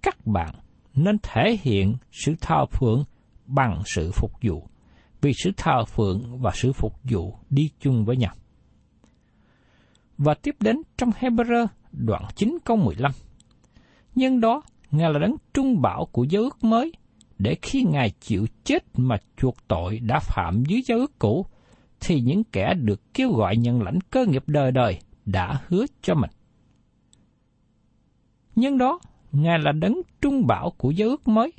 Các 0.01 0.25
bạn 0.25 0.55
nên 0.95 1.17
thể 1.23 1.57
hiện 1.61 1.95
sự 2.11 2.35
thờ 2.41 2.65
phượng 2.71 3.03
bằng 3.45 3.81
sự 3.85 4.11
phục 4.13 4.31
vụ, 4.41 4.67
vì 5.21 5.31
sự 5.43 5.51
thờ 5.57 5.85
phượng 5.85 6.41
và 6.41 6.51
sự 6.53 6.73
phục 6.73 6.93
vụ 7.03 7.35
đi 7.49 7.69
chung 7.79 8.05
với 8.05 8.17
nhau. 8.17 8.33
Và 10.17 10.33
tiếp 10.33 10.55
đến 10.59 10.81
trong 10.97 11.09
Hebrew 11.09 11.67
đoạn 11.91 12.23
9 12.35 12.57
câu 12.63 12.77
15. 12.77 13.11
Nhưng 14.15 14.39
đó, 14.39 14.61
Ngài 14.91 15.13
là 15.13 15.19
đấng 15.19 15.35
trung 15.53 15.81
bảo 15.81 16.07
của 16.11 16.23
giới 16.23 16.43
ước 16.43 16.63
mới, 16.63 16.91
để 17.41 17.55
khi 17.61 17.83
Ngài 17.83 18.09
chịu 18.09 18.45
chết 18.63 18.83
mà 18.97 19.17
chuộc 19.37 19.55
tội 19.67 19.99
đã 19.99 20.19
phạm 20.19 20.63
dưới 20.67 20.81
giao 20.85 20.97
ước 20.97 21.19
cũ, 21.19 21.45
thì 21.99 22.21
những 22.21 22.43
kẻ 22.43 22.73
được 22.73 23.13
kêu 23.13 23.31
gọi 23.33 23.57
nhận 23.57 23.81
lãnh 23.81 24.01
cơ 24.01 24.25
nghiệp 24.25 24.43
đời 24.47 24.71
đời 24.71 24.99
đã 25.25 25.61
hứa 25.67 25.85
cho 26.01 26.15
mình. 26.15 26.29
Nhưng 28.55 28.77
đó, 28.77 28.99
Ngài 29.31 29.59
là 29.59 29.71
đấng 29.71 30.01
trung 30.21 30.47
bảo 30.47 30.73
của 30.77 30.91
giao 30.91 31.09
ước 31.09 31.27
mới. 31.27 31.53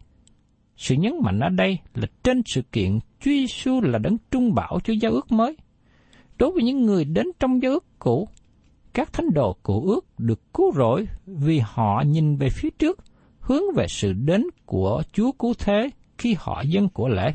Sự 0.77 0.95
nhấn 0.95 1.13
mạnh 1.23 1.41
ở 1.41 1.49
đây 1.49 1.79
là 1.95 2.07
trên 2.23 2.43
sự 2.47 2.63
kiện 2.73 2.99
Chúa 3.21 3.31
Giêsu 3.31 3.81
là 3.81 3.99
đấng 3.99 4.17
trung 4.31 4.55
bảo 4.55 4.79
cho 4.85 4.95
giao 5.01 5.13
ước 5.13 5.33
mới. 5.33 5.57
Đối 6.39 6.51
với 6.51 6.63
những 6.63 6.83
người 6.83 7.05
đến 7.05 7.27
trong 7.41 7.63
giao 7.63 7.73
ước 7.73 7.85
cũ, 7.99 8.29
các 8.95 9.13
thánh 9.13 9.31
đồ 9.35 9.57
cũ 9.63 9.85
ước 9.87 10.21
được 10.21 10.55
cứu 10.55 10.73
rỗi 10.77 11.07
vì 11.27 11.59
họ 11.65 12.03
nhìn 12.07 12.37
về 12.37 12.49
phía 12.51 12.71
trước, 12.71 12.99
hướng 13.43 13.63
về 13.77 13.87
sự 13.89 14.13
đến 14.13 14.47
của 14.67 15.03
Chúa 15.13 15.33
cứu 15.33 15.55
thế 15.59 15.91
khi 16.19 16.37
họ 16.39 16.63
dân 16.67 16.89
của 16.89 17.09
lễ. 17.09 17.33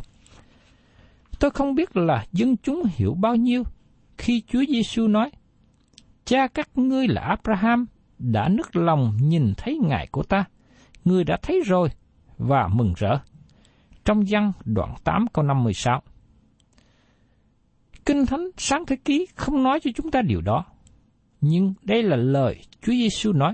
Tôi 1.40 1.52
không 1.52 1.76
biết 1.76 1.98
là 1.98 2.26
dân 2.32 2.58
chúng 2.58 2.84
hiểu 2.96 3.14
bao 3.14 3.36
nhiêu 3.36 3.64
khi 4.18 4.44
Chúa 4.48 4.64
Giêsu 4.68 5.08
nói: 5.08 5.32
Cha 6.26 6.48
các 6.48 6.70
ngươi 6.76 7.08
là 7.08 7.22
Abraham 7.22 7.86
đã 8.20 8.50
nức 8.50 8.76
lòng 8.76 9.18
nhìn 9.22 9.54
thấy 9.58 9.80
ngài 9.84 10.08
của 10.08 10.24
ta, 10.24 10.46
ngươi 11.06 11.24
đã 11.24 11.38
thấy 11.42 11.62
rồi 11.66 11.90
và 12.38 12.68
mừng 12.68 12.94
rỡ. 12.98 13.20
Trong 14.06 14.24
văn 14.30 14.52
đoạn 14.66 14.96
8 15.04 15.26
câu 15.34 15.46
56 15.46 16.02
Kinh 18.06 18.26
Thánh 18.26 18.50
Sáng 18.58 18.86
Thế 18.86 18.96
Ký 19.06 19.28
không 19.36 19.64
nói 19.64 19.80
cho 19.84 19.92
chúng 19.96 20.12
ta 20.12 20.22
điều 20.22 20.42
đó, 20.42 20.66
nhưng 21.42 21.74
đây 21.84 22.04
là 22.04 22.16
lời 22.16 22.62
Chúa 22.82 22.92
Giêsu 22.92 23.32
nói. 23.34 23.54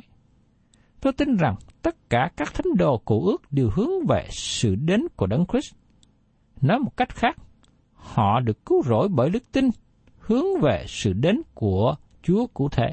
Tôi 1.02 1.14
tin 1.14 1.38
rằng 1.38 1.56
tất 1.84 2.10
cả 2.10 2.30
các 2.38 2.54
thánh 2.54 2.76
đồ 2.78 3.02
cổ 3.06 3.26
ước 3.26 3.52
đều 3.52 3.70
hướng 3.74 4.06
về 4.10 4.28
sự 4.32 4.76
đến 4.76 5.02
của 5.16 5.28
Đấng 5.28 5.46
Christ. 5.46 5.76
Nói 6.62 6.80
một 6.80 6.98
cách 6.98 7.16
khác, 7.16 7.36
họ 7.94 8.40
được 8.40 8.66
cứu 8.66 8.84
rỗi 8.84 9.08
bởi 9.12 9.30
đức 9.30 9.52
tin 9.52 9.70
hướng 10.20 10.46
về 10.62 10.86
sự 10.88 11.14
đến 11.14 11.42
của 11.54 11.96
Chúa 12.24 12.48
cụ 12.54 12.70
thể. 12.70 12.88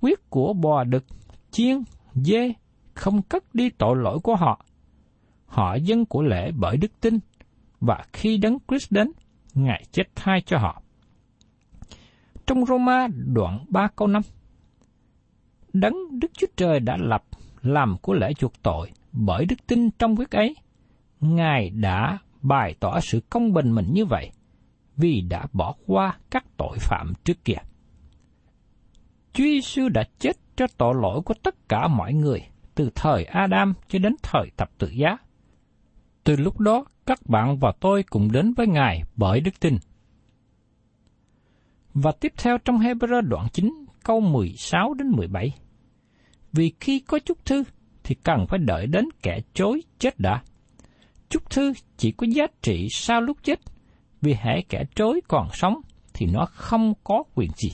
Quyết 0.00 0.30
của 0.30 0.52
bò 0.52 0.84
đực, 0.84 1.04
chiên, 1.50 1.82
dê 2.14 2.52
không 2.94 3.22
cất 3.22 3.54
đi 3.54 3.70
tội 3.70 3.96
lỗi 3.96 4.18
của 4.22 4.36
họ. 4.36 4.64
Họ 5.46 5.74
dân 5.74 6.04
của 6.04 6.22
lễ 6.22 6.50
bởi 6.56 6.76
đức 6.76 7.00
tin, 7.00 7.18
và 7.80 8.04
khi 8.12 8.38
đấng 8.38 8.58
Christ 8.68 8.92
đến, 8.92 9.12
Ngài 9.54 9.84
chết 9.92 10.04
thay 10.14 10.40
cho 10.46 10.58
họ. 10.58 10.82
Trong 12.46 12.66
Roma 12.66 13.08
đoạn 13.26 13.64
3 13.68 13.88
câu 13.96 14.08
5 14.08 14.22
Đấng 15.72 16.20
Đức 16.20 16.30
Chúa 16.34 16.46
Trời 16.56 16.80
đã 16.80 16.96
lập 16.96 17.24
làm 17.62 17.96
của 18.02 18.14
lễ 18.14 18.34
chuộc 18.34 18.62
tội 18.62 18.90
bởi 19.12 19.44
đức 19.44 19.66
tin 19.66 19.90
trong 19.90 20.16
huyết 20.16 20.30
ấy. 20.30 20.56
Ngài 21.20 21.70
đã 21.70 22.18
bày 22.42 22.74
tỏ 22.80 23.00
sự 23.00 23.20
công 23.30 23.52
bình 23.52 23.74
mình 23.74 23.86
như 23.92 24.04
vậy 24.04 24.30
vì 24.96 25.20
đã 25.20 25.46
bỏ 25.52 25.74
qua 25.86 26.18
các 26.30 26.44
tội 26.56 26.76
phạm 26.80 27.12
trước 27.24 27.44
kia. 27.44 27.58
Chúa 29.32 29.44
Giêsu 29.44 29.88
đã 29.88 30.04
chết 30.18 30.36
cho 30.56 30.66
tội 30.76 30.94
lỗi 31.02 31.20
của 31.22 31.34
tất 31.42 31.68
cả 31.68 31.88
mọi 31.88 32.12
người 32.12 32.42
từ 32.74 32.90
thời 32.94 33.24
Adam 33.24 33.74
cho 33.88 33.98
đến 33.98 34.14
thời 34.22 34.50
tập 34.56 34.70
tự 34.78 34.88
giá. 34.88 35.16
Từ 36.24 36.36
lúc 36.36 36.60
đó, 36.60 36.84
các 37.06 37.18
bạn 37.26 37.58
và 37.58 37.72
tôi 37.80 38.02
cùng 38.02 38.32
đến 38.32 38.52
với 38.54 38.66
Ngài 38.66 39.02
bởi 39.16 39.40
đức 39.40 39.60
tin. 39.60 39.76
Và 41.94 42.12
tiếp 42.12 42.32
theo 42.36 42.58
trong 42.58 42.78
Hebrew 42.78 43.20
đoạn 43.20 43.46
9 43.52 43.74
câu 44.04 44.20
16 44.20 44.94
đến 44.94 45.08
17. 45.08 45.52
Vì 46.52 46.72
khi 46.80 47.00
có 47.00 47.18
chúc 47.18 47.44
thư 47.44 47.64
thì 48.02 48.14
cần 48.14 48.46
phải 48.48 48.58
đợi 48.58 48.86
đến 48.86 49.04
kẻ 49.22 49.40
chối 49.54 49.82
chết 49.98 50.20
đã. 50.20 50.42
Chúc 51.28 51.50
thư 51.50 51.72
chỉ 51.96 52.12
có 52.12 52.26
giá 52.30 52.46
trị 52.62 52.88
sau 52.90 53.20
lúc 53.20 53.36
chết, 53.42 53.60
vì 54.22 54.34
hệ 54.34 54.62
kẻ 54.68 54.84
chối 54.94 55.20
còn 55.28 55.48
sống 55.52 55.74
thì 56.14 56.26
nó 56.26 56.46
không 56.46 56.94
có 57.04 57.22
quyền 57.34 57.50
gì. 57.56 57.70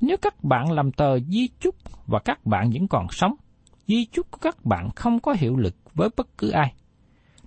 Nếu 0.00 0.16
các 0.16 0.44
bạn 0.44 0.72
làm 0.72 0.92
tờ 0.92 1.18
di 1.20 1.48
chúc 1.60 1.74
và 2.06 2.18
các 2.24 2.46
bạn 2.46 2.70
vẫn 2.70 2.88
còn 2.88 3.06
sống, 3.10 3.34
di 3.86 4.06
chúc 4.06 4.30
của 4.30 4.38
các 4.42 4.64
bạn 4.64 4.90
không 4.96 5.20
có 5.20 5.34
hiệu 5.38 5.56
lực 5.56 5.76
với 5.94 6.08
bất 6.16 6.38
cứ 6.38 6.50
ai. 6.50 6.74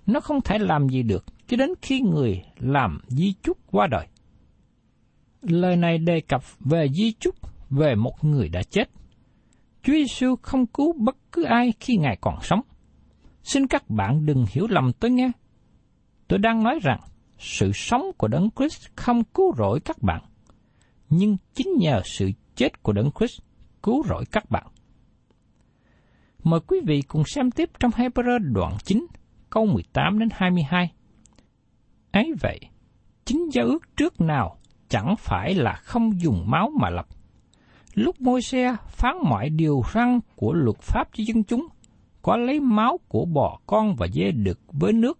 Nó 0.06 0.20
không 0.20 0.40
thể 0.40 0.58
làm 0.58 0.88
gì 0.88 1.02
được 1.02 1.24
cho 1.46 1.56
đến 1.56 1.70
khi 1.82 2.00
người 2.00 2.42
làm 2.56 3.00
di 3.08 3.34
chúc 3.42 3.58
qua 3.70 3.86
đời. 3.86 4.06
Lời 5.42 5.76
này 5.76 5.98
đề 5.98 6.20
cập 6.20 6.42
về 6.60 6.88
di 6.88 7.12
chúc 7.12 7.34
về 7.70 7.94
một 7.94 8.24
người 8.24 8.48
đã 8.48 8.62
chết. 8.62 8.90
Chúa 9.82 9.92
Giêsu 9.92 10.36
không 10.42 10.66
cứu 10.66 10.92
bất 10.98 11.16
cứ 11.32 11.42
ai 11.44 11.72
khi 11.80 11.96
Ngài 11.96 12.16
còn 12.20 12.34
sống. 12.42 12.60
Xin 13.42 13.66
các 13.66 13.90
bạn 13.90 14.26
đừng 14.26 14.44
hiểu 14.50 14.66
lầm 14.70 14.92
tôi 14.92 15.10
nghe. 15.10 15.30
Tôi 16.28 16.38
đang 16.38 16.62
nói 16.62 16.78
rằng 16.82 17.00
sự 17.38 17.70
sống 17.74 18.02
của 18.18 18.28
Đấng 18.28 18.48
Christ 18.56 18.88
không 18.96 19.24
cứu 19.24 19.54
rỗi 19.58 19.80
các 19.80 20.02
bạn, 20.02 20.22
nhưng 21.10 21.36
chính 21.54 21.68
nhờ 21.78 22.00
sự 22.04 22.30
chết 22.56 22.82
của 22.82 22.92
Đấng 22.92 23.10
Christ 23.18 23.40
cứu 23.82 24.02
rỗi 24.08 24.24
các 24.32 24.50
bạn. 24.50 24.66
Mời 26.44 26.60
quý 26.66 26.80
vị 26.86 27.02
cùng 27.02 27.22
xem 27.26 27.50
tiếp 27.50 27.70
trong 27.80 27.90
Hebrew 27.90 28.52
đoạn 28.52 28.76
9, 28.84 29.06
câu 29.50 29.66
18 29.66 30.18
đến 30.18 30.28
22. 30.32 30.92
Ấy 32.12 32.32
vậy, 32.40 32.60
chính 33.24 33.48
giao 33.52 33.66
ước 33.66 33.96
trước 33.96 34.20
nào 34.20 34.58
chẳng 34.88 35.14
phải 35.18 35.54
là 35.54 35.72
không 35.72 36.20
dùng 36.20 36.44
máu 36.50 36.70
mà 36.80 36.90
lập. 36.90 37.06
Lúc 37.98 38.20
môi 38.20 38.42
xe 38.42 38.76
phán 38.88 39.16
mọi 39.24 39.50
điều 39.50 39.82
răn 39.94 40.20
của 40.36 40.52
luật 40.52 40.78
pháp 40.80 41.08
cho 41.12 41.24
dân 41.26 41.44
chúng, 41.44 41.66
có 42.22 42.36
lấy 42.36 42.60
máu 42.60 42.98
của 43.08 43.24
bò 43.24 43.58
con 43.66 43.96
và 43.96 44.06
dê 44.08 44.30
đực 44.30 44.60
với 44.72 44.92
nước, 44.92 45.18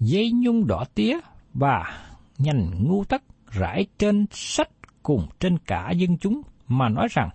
dây 0.00 0.32
nhung 0.34 0.66
đỏ 0.66 0.84
tía 0.94 1.18
và 1.54 2.00
nhành 2.38 2.70
ngu 2.84 3.04
tất 3.04 3.22
rải 3.50 3.86
trên 3.98 4.26
sách 4.30 4.70
cùng 5.02 5.26
trên 5.40 5.58
cả 5.58 5.90
dân 5.90 6.18
chúng 6.18 6.42
mà 6.68 6.88
nói 6.88 7.08
rằng, 7.10 7.30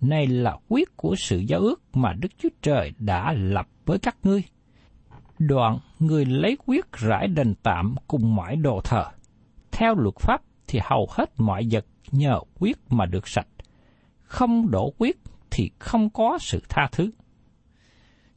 này 0.00 0.26
là 0.26 0.56
quyết 0.68 0.96
của 0.96 1.14
sự 1.18 1.38
giao 1.38 1.60
ước 1.60 1.82
mà 1.92 2.12
Đức 2.12 2.28
Chúa 2.38 2.48
Trời 2.62 2.92
đã 2.98 3.32
lập 3.32 3.66
với 3.86 3.98
các 3.98 4.16
ngươi. 4.22 4.42
Đoạn 5.38 5.78
người 5.98 6.24
lấy 6.24 6.56
quyết 6.66 6.92
rải 6.92 7.28
đền 7.28 7.54
tạm 7.62 7.94
cùng 8.06 8.34
mọi 8.34 8.56
đồ 8.56 8.80
thờ. 8.84 9.04
Theo 9.72 9.94
luật 9.94 10.14
pháp 10.18 10.42
thì 10.66 10.78
hầu 10.82 11.08
hết 11.10 11.30
mọi 11.38 11.62
vật 11.70 11.86
nhờ 12.10 12.40
quyết 12.58 12.76
mà 12.90 13.06
được 13.06 13.28
sạch. 13.28 13.46
Không 14.30 14.70
đổ 14.70 14.92
quyết 14.98 15.20
thì 15.50 15.70
không 15.78 16.10
có 16.10 16.38
sự 16.40 16.62
tha 16.68 16.88
thứ. 16.92 17.10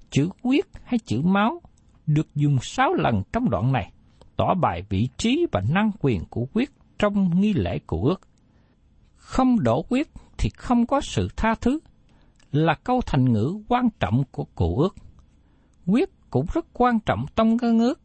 Chữ 0.10 0.30
quyết 0.42 0.66
hay 0.84 1.00
chữ 1.00 1.22
máu 1.22 1.62
được 2.06 2.36
dùng 2.36 2.58
sáu 2.62 2.94
lần 2.94 3.24
trong 3.34 3.50
đoạn 3.50 3.72
này, 3.72 3.92
tỏ 4.38 4.54
bài 4.62 4.84
vị 4.90 5.10
trí 5.18 5.46
và 5.52 5.62
năng 5.70 5.92
quyền 6.00 6.26
của 6.30 6.46
quyết 6.54 6.72
trong 7.00 7.42
nghi 7.42 7.54
lễ 7.54 7.80
của 7.88 8.04
ước. 8.04 8.22
Không 9.16 9.64
đổ 9.64 9.86
quyết 9.90 10.12
thì 10.38 10.50
không 10.50 10.86
có 10.86 11.02
sự 11.02 11.28
tha 11.36 11.56
thứ, 11.62 11.80
là 12.52 12.76
câu 12.84 13.02
thành 13.06 13.34
ngữ 13.34 13.54
quan 13.68 13.90
trọng 14.00 14.24
của 14.32 14.46
cụ 14.56 14.80
ước. 14.80 14.96
Quyết 15.86 16.10
cũng 16.30 16.46
rất 16.54 16.66
quan 16.74 17.00
trọng 17.00 17.26
trong 17.36 17.58
ngân 17.62 17.80
ước, 17.80 18.02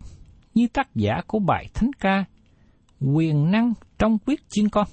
như 0.54 0.68
tác 0.72 0.94
giả 0.94 1.20
của 1.26 1.38
bài 1.38 1.68
Thánh 1.74 1.90
ca, 2.00 2.24
quyền 3.00 3.50
năng 3.50 3.72
trong 3.98 4.18
quyết 4.26 4.48
chiên 4.48 4.68
con. 4.68 4.88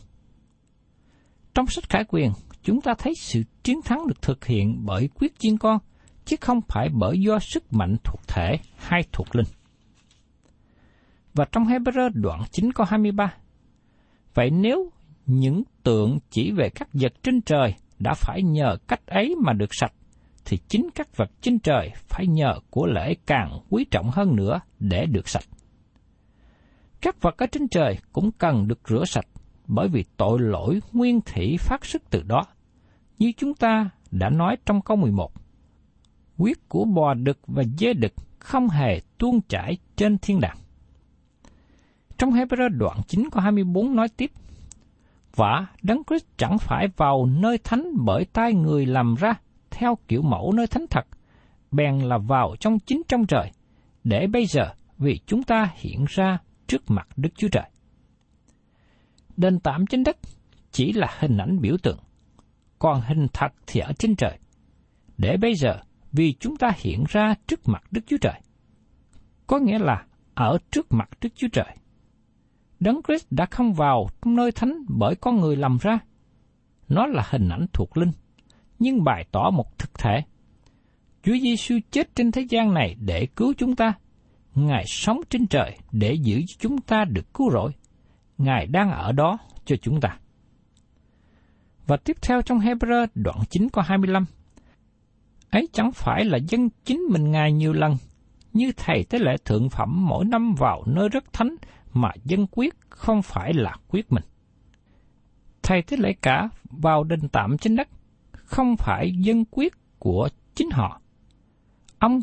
Trong 1.55 1.67
sách 1.67 1.89
khải 1.89 2.03
quyền, 2.07 2.31
chúng 2.63 2.81
ta 2.81 2.93
thấy 2.97 3.13
sự 3.15 3.43
chiến 3.63 3.81
thắng 3.85 4.07
được 4.07 4.21
thực 4.21 4.45
hiện 4.45 4.85
bởi 4.85 5.09
quyết 5.15 5.39
chiến 5.39 5.57
con, 5.57 5.77
chứ 6.25 6.35
không 6.41 6.61
phải 6.67 6.89
bởi 6.93 7.19
do 7.19 7.39
sức 7.39 7.73
mạnh 7.73 7.95
thuộc 8.03 8.19
thể 8.27 8.57
hay 8.77 9.01
thuộc 9.11 9.35
linh. 9.35 9.47
Và 11.33 11.45
trong 11.51 11.63
Hebrew 11.63 12.09
đoạn 12.13 12.41
9 12.51 12.73
câu 12.73 12.85
23, 12.89 13.33
Vậy 14.33 14.49
nếu 14.49 14.89
những 15.25 15.63
tượng 15.83 16.19
chỉ 16.29 16.51
về 16.51 16.69
các 16.69 16.87
vật 16.93 17.13
trên 17.23 17.41
trời 17.41 17.73
đã 17.99 18.13
phải 18.13 18.43
nhờ 18.43 18.77
cách 18.87 19.05
ấy 19.05 19.35
mà 19.43 19.53
được 19.53 19.69
sạch, 19.71 19.93
thì 20.45 20.57
chính 20.67 20.89
các 20.95 21.17
vật 21.17 21.31
trên 21.41 21.59
trời 21.59 21.91
phải 21.95 22.27
nhờ 22.27 22.53
của 22.69 22.85
lễ 22.85 23.15
càng 23.25 23.59
quý 23.69 23.85
trọng 23.91 24.09
hơn 24.09 24.35
nữa 24.35 24.59
để 24.79 25.05
được 25.05 25.29
sạch. 25.29 25.45
Các 27.01 27.21
vật 27.21 27.37
ở 27.37 27.45
trên 27.51 27.67
trời 27.67 27.97
cũng 28.13 28.31
cần 28.31 28.67
được 28.67 28.79
rửa 28.89 29.05
sạch, 29.05 29.25
bởi 29.67 29.87
vì 29.87 30.03
tội 30.17 30.39
lỗi 30.39 30.79
nguyên 30.93 31.21
thủy 31.21 31.57
phát 31.59 31.85
xuất 31.85 32.09
từ 32.09 32.23
đó. 32.23 32.45
Như 33.19 33.31
chúng 33.37 33.53
ta 33.53 33.89
đã 34.11 34.29
nói 34.29 34.57
trong 34.65 34.81
câu 34.81 34.97
11. 34.97 35.31
Huyết 36.37 36.57
của 36.69 36.85
bò 36.85 37.13
đực 37.13 37.39
và 37.47 37.63
dê 37.77 37.93
đực 37.93 38.13
không 38.39 38.69
hề 38.69 39.01
tuôn 39.17 39.41
chảy 39.49 39.77
trên 39.95 40.17
thiên 40.17 40.39
đàng. 40.39 40.57
Trong 42.17 42.31
Hebrew 42.31 42.69
đoạn 42.69 42.97
9 43.07 43.29
câu 43.31 43.41
24 43.43 43.95
nói 43.95 44.07
tiếp, 44.17 44.31
Và 45.35 45.65
Đấng 45.81 46.03
Christ 46.03 46.25
chẳng 46.37 46.57
phải 46.57 46.87
vào 46.97 47.25
nơi 47.25 47.57
thánh 47.57 47.91
bởi 48.05 48.25
tay 48.25 48.53
người 48.53 48.85
làm 48.85 49.15
ra, 49.15 49.33
theo 49.71 49.97
kiểu 50.07 50.21
mẫu 50.21 50.51
nơi 50.51 50.67
thánh 50.67 50.85
thật, 50.89 51.07
bèn 51.71 51.99
là 51.99 52.17
vào 52.17 52.55
trong 52.59 52.79
chính 52.79 53.01
trong 53.07 53.25
trời, 53.25 53.51
để 54.03 54.27
bây 54.27 54.45
giờ 54.45 54.73
vì 54.97 55.19
chúng 55.25 55.43
ta 55.43 55.71
hiện 55.75 56.05
ra 56.09 56.37
trước 56.67 56.83
mặt 56.87 57.07
Đức 57.15 57.29
Chúa 57.35 57.47
Trời. 57.47 57.69
Đền 59.37 59.59
tạm 59.59 59.85
trên 59.85 60.03
đất 60.03 60.17
chỉ 60.71 60.93
là 60.93 61.07
hình 61.19 61.37
ảnh 61.37 61.61
biểu 61.61 61.77
tượng, 61.83 61.99
còn 62.79 63.01
hình 63.01 63.27
thật 63.33 63.53
thì 63.67 63.79
ở 63.79 63.91
trên 63.99 64.15
trời. 64.15 64.39
Để 65.17 65.37
bây 65.37 65.55
giờ, 65.55 65.79
vì 66.11 66.33
chúng 66.39 66.57
ta 66.57 66.71
hiện 66.77 67.03
ra 67.09 67.35
trước 67.47 67.67
mặt 67.67 67.83
Đức 67.91 68.01
Chúa 68.07 68.17
Trời. 68.21 68.41
Có 69.47 69.59
nghĩa 69.59 69.79
là 69.79 70.05
ở 70.33 70.57
trước 70.71 70.87
mặt 70.89 71.09
Đức 71.21 71.29
Chúa 71.35 71.47
Trời. 71.53 71.75
Đấng 72.79 73.01
Christ 73.07 73.25
đã 73.31 73.45
không 73.45 73.73
vào 73.73 74.07
trong 74.21 74.35
nơi 74.35 74.51
thánh 74.51 74.73
bởi 74.87 75.15
con 75.15 75.41
người 75.41 75.55
làm 75.55 75.77
ra. 75.81 75.99
Nó 76.89 77.05
là 77.05 77.23
hình 77.29 77.49
ảnh 77.49 77.65
thuộc 77.73 77.97
linh, 77.97 78.11
nhưng 78.79 79.03
bày 79.03 79.25
tỏ 79.31 79.49
một 79.49 79.77
thực 79.77 79.93
thể. 79.93 80.21
Chúa 81.23 81.37
Giêsu 81.41 81.75
chết 81.91 82.15
trên 82.15 82.31
thế 82.31 82.41
gian 82.49 82.73
này 82.73 82.95
để 82.99 83.27
cứu 83.35 83.53
chúng 83.57 83.75
ta. 83.75 83.93
Ngài 84.55 84.83
sống 84.87 85.19
trên 85.29 85.47
trời 85.47 85.77
để 85.91 86.13
giữ 86.13 86.41
chúng 86.59 86.81
ta 86.81 87.05
được 87.05 87.33
cứu 87.33 87.51
rỗi. 87.51 87.71
Ngài 88.37 88.67
đang 88.67 88.91
ở 88.91 89.11
đó 89.11 89.37
cho 89.65 89.75
chúng 89.81 90.01
ta. 90.01 90.17
Và 91.87 91.97
tiếp 91.97 92.17
theo 92.21 92.41
trong 92.41 92.59
Hebrew 92.59 93.07
đoạn 93.15 93.37
9 93.49 93.69
có 93.69 93.81
25. 93.81 94.25
Ấy 95.49 95.67
chẳng 95.73 95.91
phải 95.91 96.25
là 96.25 96.37
dân 96.37 96.69
chính 96.85 96.99
mình 97.09 97.31
Ngài 97.31 97.51
nhiều 97.51 97.73
lần, 97.73 97.97
như 98.53 98.71
Thầy 98.77 99.03
Tế 99.03 99.19
lễ 99.19 99.37
Thượng 99.45 99.69
Phẩm 99.69 100.07
mỗi 100.07 100.25
năm 100.25 100.55
vào 100.57 100.83
nơi 100.85 101.09
rất 101.09 101.33
thánh 101.33 101.55
mà 101.93 102.11
dân 102.23 102.47
quyết 102.51 102.75
không 102.89 103.21
phải 103.21 103.53
là 103.53 103.75
quyết 103.87 104.11
mình. 104.11 104.23
Thầy 105.63 105.81
Tế 105.81 105.97
lễ 105.97 106.13
cả 106.21 106.49
vào 106.63 107.03
đền 107.03 107.29
tạm 107.31 107.57
trên 107.57 107.75
đất, 107.75 107.87
không 108.31 108.75
phải 108.77 109.11
dân 109.17 109.45
quyết 109.51 109.73
của 109.99 110.29
chính 110.55 110.69
họ. 110.69 111.01
Ông 111.99 112.21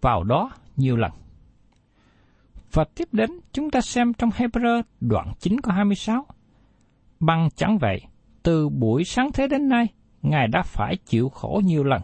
vào 0.00 0.24
đó 0.24 0.50
nhiều 0.76 0.96
lần. 0.96 1.12
Và 2.72 2.84
tiếp 2.94 3.08
đến 3.12 3.30
chúng 3.52 3.70
ta 3.70 3.80
xem 3.80 4.12
trong 4.12 4.30
Hebrew 4.30 4.82
đoạn 5.00 5.32
9 5.38 5.60
có 5.60 5.72
26. 5.72 6.26
Bằng 7.20 7.48
chẳng 7.56 7.78
vậy, 7.78 8.00
từ 8.42 8.68
buổi 8.68 9.04
sáng 9.04 9.32
thế 9.32 9.48
đến 9.48 9.68
nay, 9.68 9.86
Ngài 10.22 10.48
đã 10.48 10.62
phải 10.62 10.96
chịu 10.96 11.28
khổ 11.28 11.60
nhiều 11.64 11.84
lần. 11.84 12.02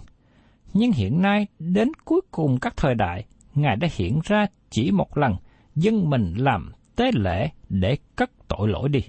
Nhưng 0.72 0.92
hiện 0.92 1.22
nay, 1.22 1.46
đến 1.58 1.88
cuối 2.04 2.20
cùng 2.30 2.58
các 2.60 2.76
thời 2.76 2.94
đại, 2.94 3.24
Ngài 3.54 3.76
đã 3.76 3.88
hiện 3.92 4.20
ra 4.24 4.46
chỉ 4.70 4.90
một 4.90 5.18
lần, 5.18 5.36
dân 5.74 6.10
mình 6.10 6.34
làm 6.36 6.72
tế 6.96 7.10
lễ 7.14 7.50
để 7.68 7.96
cất 8.16 8.30
tội 8.48 8.68
lỗi 8.68 8.88
đi. 8.88 9.00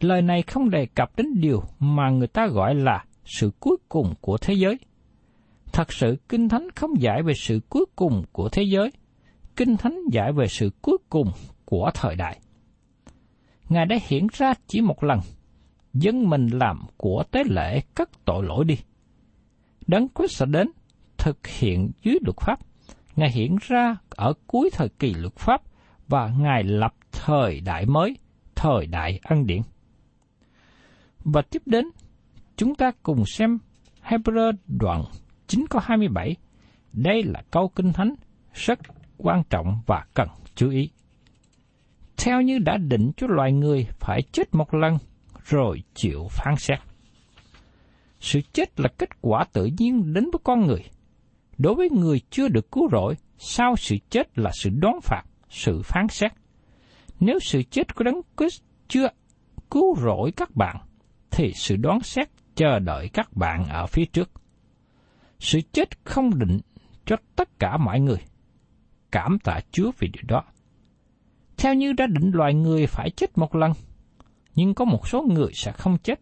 Lời 0.00 0.22
này 0.22 0.42
không 0.42 0.70
đề 0.70 0.86
cập 0.86 1.16
đến 1.16 1.26
điều 1.40 1.62
mà 1.78 2.10
người 2.10 2.28
ta 2.28 2.46
gọi 2.46 2.74
là 2.74 3.04
sự 3.24 3.50
cuối 3.60 3.76
cùng 3.88 4.14
của 4.20 4.38
thế 4.38 4.54
giới. 4.54 4.78
Thật 5.72 5.92
sự 5.92 6.16
Kinh 6.28 6.48
Thánh 6.48 6.68
không 6.74 7.00
dạy 7.00 7.22
về 7.22 7.32
sự 7.34 7.60
cuối 7.68 7.84
cùng 7.96 8.24
của 8.32 8.48
thế 8.48 8.62
giới. 8.62 8.90
Kinh 9.56 9.76
Thánh 9.76 9.98
dạy 10.10 10.32
về 10.32 10.46
sự 10.48 10.70
cuối 10.82 10.98
cùng 11.08 11.30
của 11.64 11.90
thời 11.94 12.16
đại. 12.16 12.40
Ngài 13.68 13.86
đã 13.86 13.96
hiện 14.08 14.26
ra 14.32 14.54
chỉ 14.66 14.80
một 14.80 15.04
lần, 15.04 15.20
dân 15.94 16.30
mình 16.30 16.46
làm 16.46 16.80
của 16.96 17.24
tế 17.30 17.44
lễ 17.44 17.80
cất 17.94 18.24
tội 18.24 18.44
lỗi 18.44 18.64
đi. 18.64 18.78
Đấng 19.86 20.08
Christ 20.14 20.32
sẽ 20.38 20.46
đến, 20.46 20.70
thực 21.18 21.46
hiện 21.46 21.90
dưới 22.02 22.18
luật 22.22 22.36
pháp. 22.36 22.58
Ngài 23.16 23.30
hiện 23.30 23.56
ra 23.60 23.96
ở 24.10 24.32
cuối 24.46 24.70
thời 24.72 24.88
kỳ 24.88 25.14
luật 25.14 25.36
pháp 25.36 25.62
và 26.08 26.28
Ngài 26.38 26.62
lập 26.64 26.94
thời 27.12 27.60
đại 27.60 27.86
mới, 27.86 28.16
thời 28.54 28.86
đại 28.86 29.20
ân 29.22 29.46
điển. 29.46 29.62
Và 31.24 31.42
tiếp 31.42 31.62
đến, 31.66 31.90
chúng 32.56 32.74
ta 32.74 32.90
cùng 33.02 33.26
xem 33.26 33.58
Hebrew 34.02 34.52
đoạn 34.66 35.04
9 35.46 35.64
câu 35.70 35.82
27. 35.84 36.36
Đây 36.92 37.22
là 37.22 37.42
câu 37.50 37.68
kinh 37.68 37.92
thánh 37.92 38.14
rất 38.52 38.78
quan 39.16 39.42
trọng 39.50 39.80
và 39.86 40.04
cần 40.14 40.28
chú 40.54 40.70
ý. 40.70 40.90
Theo 42.16 42.40
như 42.40 42.58
đã 42.58 42.76
định 42.76 43.10
cho 43.16 43.26
loài 43.30 43.52
người 43.52 43.86
phải 44.00 44.22
chết 44.32 44.54
một 44.54 44.74
lần 44.74 44.98
rồi 45.44 45.82
chịu 45.94 46.26
phán 46.30 46.56
xét. 46.58 46.78
Sự 48.20 48.40
chết 48.52 48.80
là 48.80 48.88
kết 48.98 49.08
quả 49.20 49.44
tự 49.52 49.68
nhiên 49.78 50.12
đến 50.12 50.24
với 50.24 50.40
con 50.44 50.66
người. 50.66 50.84
Đối 51.58 51.74
với 51.74 51.90
người 51.90 52.20
chưa 52.30 52.48
được 52.48 52.72
cứu 52.72 52.88
rỗi, 52.92 53.14
sau 53.38 53.76
sự 53.76 53.96
chết 54.10 54.38
là 54.38 54.50
sự 54.54 54.70
đón 54.70 55.00
phạt, 55.02 55.22
sự 55.48 55.82
phán 55.84 56.08
xét. 56.08 56.32
Nếu 57.20 57.38
sự 57.40 57.62
chết 57.62 57.94
của 57.94 58.04
Đấng 58.04 58.20
Christ 58.36 58.62
chưa 58.88 59.08
cứu 59.70 59.96
rỗi 59.96 60.32
các 60.36 60.56
bạn, 60.56 60.76
thì 61.30 61.52
sự 61.54 61.76
đoán 61.76 62.00
xét 62.00 62.28
chờ 62.54 62.78
đợi 62.78 63.08
các 63.08 63.36
bạn 63.36 63.64
ở 63.68 63.86
phía 63.86 64.04
trước. 64.04 64.30
Sự 65.38 65.60
chết 65.72 66.04
không 66.04 66.38
định 66.38 66.60
cho 67.04 67.16
tất 67.36 67.58
cả 67.58 67.76
mọi 67.76 68.00
người. 68.00 68.18
Cảm 69.14 69.38
tạ 69.38 69.60
Chúa 69.72 69.90
vì 69.98 70.08
điều 70.08 70.22
đó. 70.28 70.42
Theo 71.56 71.74
như 71.74 71.92
đã 71.92 72.06
định 72.06 72.30
loài 72.34 72.54
người 72.54 72.86
phải 72.86 73.10
chết 73.10 73.38
một 73.38 73.54
lần, 73.54 73.72
nhưng 74.54 74.74
có 74.74 74.84
một 74.84 75.08
số 75.08 75.22
người 75.22 75.50
sẽ 75.54 75.72
không 75.72 75.98
chết. 75.98 76.20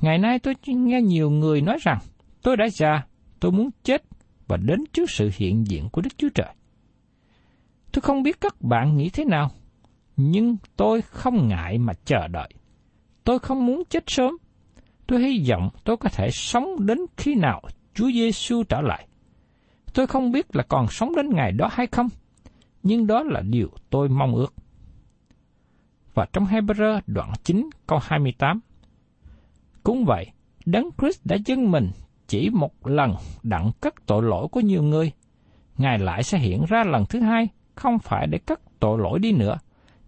Ngày 0.00 0.18
nay 0.18 0.38
tôi 0.38 0.54
nghe 0.66 1.00
nhiều 1.02 1.30
người 1.30 1.60
nói 1.60 1.78
rằng, 1.82 1.98
tôi 2.42 2.56
đã 2.56 2.68
già, 2.68 3.06
tôi 3.40 3.52
muốn 3.52 3.70
chết 3.82 4.02
và 4.48 4.56
đến 4.56 4.84
trước 4.92 5.10
sự 5.10 5.30
hiện 5.34 5.66
diện 5.66 5.88
của 5.92 6.00
Đức 6.00 6.18
Chúa 6.18 6.28
Trời. 6.34 6.54
Tôi 7.92 8.02
không 8.02 8.22
biết 8.22 8.40
các 8.40 8.62
bạn 8.62 8.96
nghĩ 8.96 9.10
thế 9.10 9.24
nào, 9.24 9.50
nhưng 10.16 10.56
tôi 10.76 11.02
không 11.02 11.48
ngại 11.48 11.78
mà 11.78 11.92
chờ 12.04 12.28
đợi. 12.28 12.48
Tôi 13.24 13.38
không 13.38 13.66
muốn 13.66 13.82
chết 13.90 14.04
sớm. 14.06 14.36
Tôi 15.06 15.22
hy 15.22 15.44
vọng 15.50 15.68
tôi 15.84 15.96
có 15.96 16.08
thể 16.08 16.28
sống 16.32 16.86
đến 16.86 16.98
khi 17.16 17.34
nào 17.34 17.62
Chúa 17.94 18.10
Giêsu 18.10 18.62
trở 18.62 18.80
lại. 18.80 19.06
Tôi 19.94 20.06
không 20.06 20.32
biết 20.32 20.56
là 20.56 20.62
còn 20.62 20.86
sống 20.88 21.16
đến 21.16 21.30
ngày 21.30 21.52
đó 21.52 21.68
hay 21.72 21.86
không, 21.86 22.08
nhưng 22.82 23.06
đó 23.06 23.22
là 23.22 23.40
điều 23.40 23.68
tôi 23.90 24.08
mong 24.08 24.34
ước. 24.34 24.54
Và 26.14 26.26
trong 26.32 26.44
Hebrew 26.44 27.00
đoạn 27.06 27.32
9 27.44 27.70
câu 27.86 27.98
28, 28.02 28.60
Cũng 29.82 30.04
vậy, 30.04 30.26
Đấng 30.66 30.88
Christ 30.98 31.20
đã 31.24 31.36
dâng 31.46 31.70
mình 31.70 31.90
chỉ 32.26 32.50
một 32.50 32.86
lần 32.86 33.14
đặng 33.42 33.70
cất 33.80 33.94
tội 34.06 34.22
lỗi 34.22 34.48
của 34.48 34.60
nhiều 34.60 34.82
người. 34.82 35.12
Ngài 35.78 35.98
lại 35.98 36.22
sẽ 36.22 36.38
hiện 36.38 36.64
ra 36.68 36.84
lần 36.84 37.04
thứ 37.06 37.20
hai, 37.20 37.48
không 37.74 37.98
phải 37.98 38.26
để 38.26 38.38
cất 38.38 38.60
tội 38.80 38.98
lỗi 38.98 39.18
đi 39.18 39.32
nữa, 39.32 39.58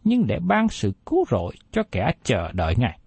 nhưng 0.05 0.27
để 0.27 0.39
ban 0.39 0.69
sự 0.69 0.93
cứu 1.07 1.25
rỗi 1.31 1.55
cho 1.73 1.83
kẻ 1.93 2.13
chờ 2.23 2.53
đợi 2.53 2.75
Ngài. 2.79 2.99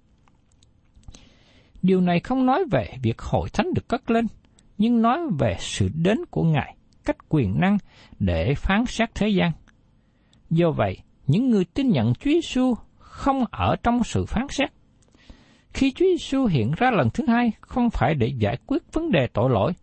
Điều 1.81 2.01
này 2.01 2.19
không 2.19 2.45
nói 2.45 2.65
về 2.71 2.93
việc 3.01 3.21
hội 3.21 3.49
thánh 3.49 3.73
được 3.73 3.87
cất 3.87 4.11
lên, 4.11 4.27
nhưng 4.77 5.01
nói 5.01 5.19
về 5.39 5.55
sự 5.59 5.89
đến 5.93 6.17
của 6.29 6.43
Ngài, 6.43 6.75
cách 7.05 7.17
quyền 7.29 7.59
năng 7.59 7.77
để 8.19 8.53
phán 8.55 8.85
xét 8.85 9.15
thế 9.15 9.27
gian. 9.27 9.51
Do 10.49 10.71
vậy, 10.71 10.97
những 11.27 11.49
người 11.49 11.65
tin 11.65 11.89
nhận 11.89 12.13
Chúa 12.13 12.31
Giêsu 12.31 12.73
không 12.97 13.45
ở 13.51 13.75
trong 13.83 14.03
sự 14.03 14.25
phán 14.25 14.47
xét. 14.49 14.69
Khi 15.73 15.91
Chúa 15.91 16.05
Giêsu 16.05 16.45
hiện 16.45 16.71
ra 16.77 16.91
lần 16.91 17.09
thứ 17.13 17.23
hai, 17.27 17.51
không 17.61 17.89
phải 17.89 18.15
để 18.15 18.31
giải 18.39 18.57
quyết 18.65 18.83
vấn 18.93 19.11
đề 19.11 19.27
tội 19.33 19.49
lỗi. 19.49 19.73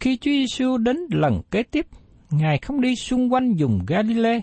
Khi 0.00 0.16
Chúa 0.16 0.30
Giêsu 0.30 0.76
đến 0.76 0.96
lần 1.10 1.40
kế 1.50 1.62
tiếp, 1.62 1.86
Ngài 2.30 2.58
không 2.58 2.80
đi 2.80 2.96
xung 2.96 3.32
quanh 3.32 3.54
vùng 3.54 3.80
Galilee, 3.86 4.40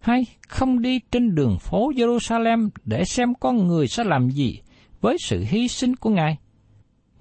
hay 0.00 0.22
không 0.48 0.82
đi 0.82 1.00
trên 1.10 1.34
đường 1.34 1.58
phố 1.58 1.92
Jerusalem 1.92 2.68
để 2.84 3.04
xem 3.04 3.34
con 3.40 3.66
người 3.66 3.88
sẽ 3.88 4.04
làm 4.04 4.30
gì 4.30 4.60
với 5.00 5.16
sự 5.20 5.44
hy 5.48 5.68
sinh 5.68 5.96
của 5.96 6.10
Ngài. 6.10 6.38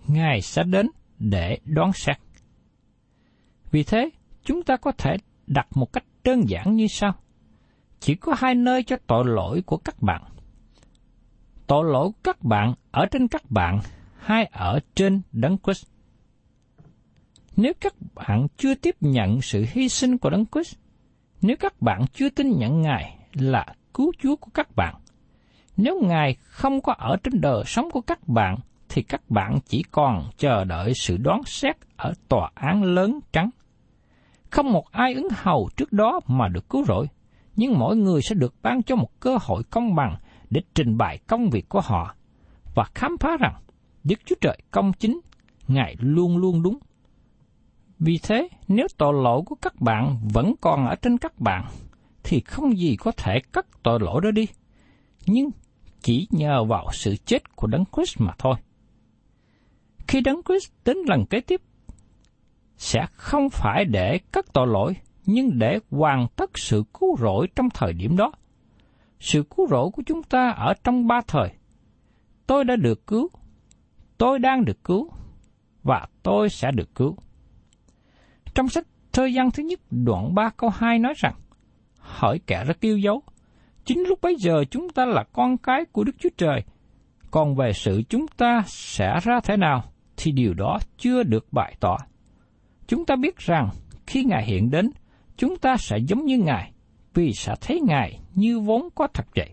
Ngài 0.08 0.42
sẽ 0.42 0.64
đến 0.64 0.88
để 1.22 1.58
đoán 1.66 1.94
xét. 1.94 2.18
Vì 3.72 3.84
thế, 3.84 4.10
chúng 4.44 4.64
ta 4.64 4.78
có 4.78 4.92
thể 4.92 5.18
đặt 5.48 5.68
một 5.76 5.94
cách 5.94 6.04
đơn 6.24 6.50
giản 6.50 6.76
như 6.76 6.88
sau. 6.88 7.14
Chỉ 8.00 8.16
có 8.16 8.36
hai 8.38 8.56
nơi 8.56 8.84
cho 8.84 8.98
tội 9.08 9.26
lỗi 9.28 9.62
của 9.66 9.78
các 9.78 10.02
bạn. 10.02 10.24
Tội 11.68 11.92
lỗi 11.92 12.08
của 12.08 12.20
các 12.24 12.44
bạn 12.44 12.74
ở 12.92 13.06
trên 13.12 13.28
các 13.28 13.52
bạn 13.52 13.80
hay 14.18 14.46
ở 14.46 14.80
trên 14.96 15.22
Đấng 15.32 15.58
Christ. 15.58 15.88
Nếu 17.56 17.74
các 17.80 17.94
bạn 18.16 18.48
chưa 18.58 18.76
tiếp 18.76 18.96
nhận 19.02 19.42
sự 19.42 19.66
hy 19.70 19.90
sinh 19.90 20.18
của 20.18 20.30
Đấng 20.30 20.46
Christ, 20.46 20.76
nếu 21.42 21.56
các 21.60 21.82
bạn 21.82 22.06
chưa 22.14 22.30
tin 22.30 22.58
nhận 22.58 22.82
Ngài 22.82 23.18
là 23.34 23.66
cứu 23.94 24.12
Chúa 24.20 24.36
của 24.36 24.52
các 24.54 24.76
bạn, 24.76 24.96
nếu 25.78 26.02
Ngài 26.04 26.36
không 26.42 26.82
có 26.82 26.94
ở 26.94 27.18
trên 27.24 27.42
đời 27.42 27.64
sống 27.66 27.92
của 27.92 28.02
các 28.02 28.28
bạn, 28.28 28.58
thì 28.94 29.02
các 29.02 29.30
bạn 29.30 29.60
chỉ 29.66 29.84
còn 29.92 30.30
chờ 30.38 30.64
đợi 30.64 30.94
sự 30.94 31.18
đoán 31.18 31.42
xét 31.46 31.76
ở 31.98 32.14
tòa 32.28 32.52
án 32.56 32.84
lớn 32.84 33.20
trắng. 33.34 33.50
Không 34.50 34.72
một 34.72 34.92
ai 34.92 35.14
ứng 35.14 35.28
hầu 35.32 35.70
trước 35.78 35.94
đó 35.94 36.20
mà 36.28 36.48
được 36.48 36.70
cứu 36.70 36.86
rỗi, 36.86 37.08
nhưng 37.56 37.80
mỗi 37.80 37.98
người 37.98 38.22
sẽ 38.22 38.36
được 38.36 38.54
ban 38.62 38.84
cho 38.84 38.96
một 38.96 39.20
cơ 39.20 39.38
hội 39.42 39.64
công 39.64 39.96
bằng 39.96 40.18
để 40.50 40.62
trình 40.76 40.98
bày 40.98 41.18
công 41.28 41.50
việc 41.50 41.70
của 41.70 41.82
họ 41.82 42.16
và 42.76 42.84
khám 42.94 43.18
phá 43.20 43.38
rằng 43.40 43.56
Đức 44.04 44.20
Chúa 44.26 44.36
Trời 44.42 44.58
công 44.72 44.94
chính, 44.94 45.20
Ngài 45.68 45.96
luôn 46.00 46.38
luôn 46.38 46.64
đúng. 46.64 46.78
Vì 48.00 48.20
thế, 48.24 48.50
nếu 48.68 48.88
tội 48.98 49.14
lỗi 49.24 49.42
của 49.46 49.56
các 49.62 49.82
bạn 49.82 50.20
vẫn 50.34 50.54
còn 50.62 50.88
ở 50.88 50.96
trên 50.96 51.18
các 51.18 51.40
bạn, 51.40 51.66
thì 52.24 52.40
không 52.40 52.78
gì 52.78 52.96
có 52.96 53.12
thể 53.12 53.40
cất 53.52 53.66
tội 53.84 54.00
lỗi 54.00 54.22
đó 54.24 54.32
đi. 54.32 54.48
Nhưng 55.26 55.50
chỉ 56.02 56.28
nhờ 56.32 56.64
vào 56.64 56.88
sự 56.92 57.16
chết 57.26 57.56
của 57.56 57.68
Đấng 57.68 57.84
Christ 57.96 58.22
mà 58.22 58.34
thôi. 58.38 58.56
Khi 60.08 60.22
Đấng 60.22 60.42
Christ 60.44 60.72
đến 60.86 60.98
lần 61.08 61.26
kế 61.26 61.42
tiếp, 61.42 61.62
sẽ 62.78 63.06
không 63.12 63.50
phải 63.50 63.86
để 63.86 64.20
cất 64.32 64.54
tội 64.54 64.68
lỗi, 64.68 64.96
nhưng 65.26 65.60
để 65.60 65.80
hoàn 65.92 66.28
tất 66.36 66.52
sự 66.56 66.84
cứu 67.00 67.18
rỗi 67.18 67.48
trong 67.56 67.70
thời 67.70 67.94
điểm 67.94 68.18
đó. 68.18 68.32
Sự 69.20 69.44
cứu 69.56 69.68
rỗi 69.68 69.90
của 69.94 70.04
chúng 70.06 70.24
ta 70.24 70.50
ở 70.50 70.74
trong 70.84 71.08
ba 71.08 71.22
thời. 71.28 71.50
Tôi 72.48 72.64
đã 72.64 72.76
được 72.76 73.08
cứu, 73.08 73.30
tôi 74.18 74.40
đang 74.40 74.66
được 74.66 74.84
cứu, 74.84 75.12
và 75.84 76.08
tôi 76.24 76.50
sẽ 76.50 76.72
được 76.72 76.96
cứu. 76.96 77.16
Trong 78.54 78.70
sách 78.70 78.88
Thơ 79.14 79.26
gian 79.26 79.52
thứ 79.52 79.64
nhất 79.64 79.80
đoạn 79.92 80.36
3 80.36 80.50
câu 80.58 80.70
2 80.70 81.00
nói 81.00 81.14
rằng, 81.18 81.34
Hỏi 81.98 82.40
kẻ 82.48 82.64
rất 82.66 82.80
yêu 82.80 82.98
dấu, 82.98 83.24
chính 83.86 84.04
lúc 84.08 84.22
bấy 84.22 84.36
giờ 84.40 84.64
chúng 84.72 84.90
ta 84.90 85.06
là 85.06 85.24
con 85.34 85.58
cái 85.58 85.86
của 85.92 86.04
Đức 86.04 86.16
Chúa 86.20 86.30
Trời, 86.38 86.64
còn 87.32 87.56
về 87.56 87.74
sự 87.74 88.02
chúng 88.10 88.28
ta 88.28 88.64
sẽ 88.68 89.20
ra 89.24 89.40
thế 89.44 89.58
nào 89.58 89.91
thì 90.22 90.32
điều 90.32 90.54
đó 90.54 90.80
chưa 90.98 91.24
được 91.24 91.54
bại 91.54 91.76
tỏ. 91.80 91.98
Chúng 92.88 93.06
ta 93.06 93.16
biết 93.16 93.38
rằng 93.38 93.70
khi 94.08 94.24
Ngài 94.24 94.46
hiện 94.46 94.72
đến, 94.72 94.90
chúng 95.38 95.58
ta 95.58 95.78
sẽ 95.78 95.98
giống 95.98 96.26
như 96.26 96.38
Ngài, 96.38 96.72
vì 97.14 97.34
sẽ 97.34 97.56
thấy 97.62 97.82
Ngài 97.82 98.20
như 98.36 98.60
vốn 98.60 98.90
có 98.96 99.08
thật 99.14 99.26
vậy. 99.36 99.50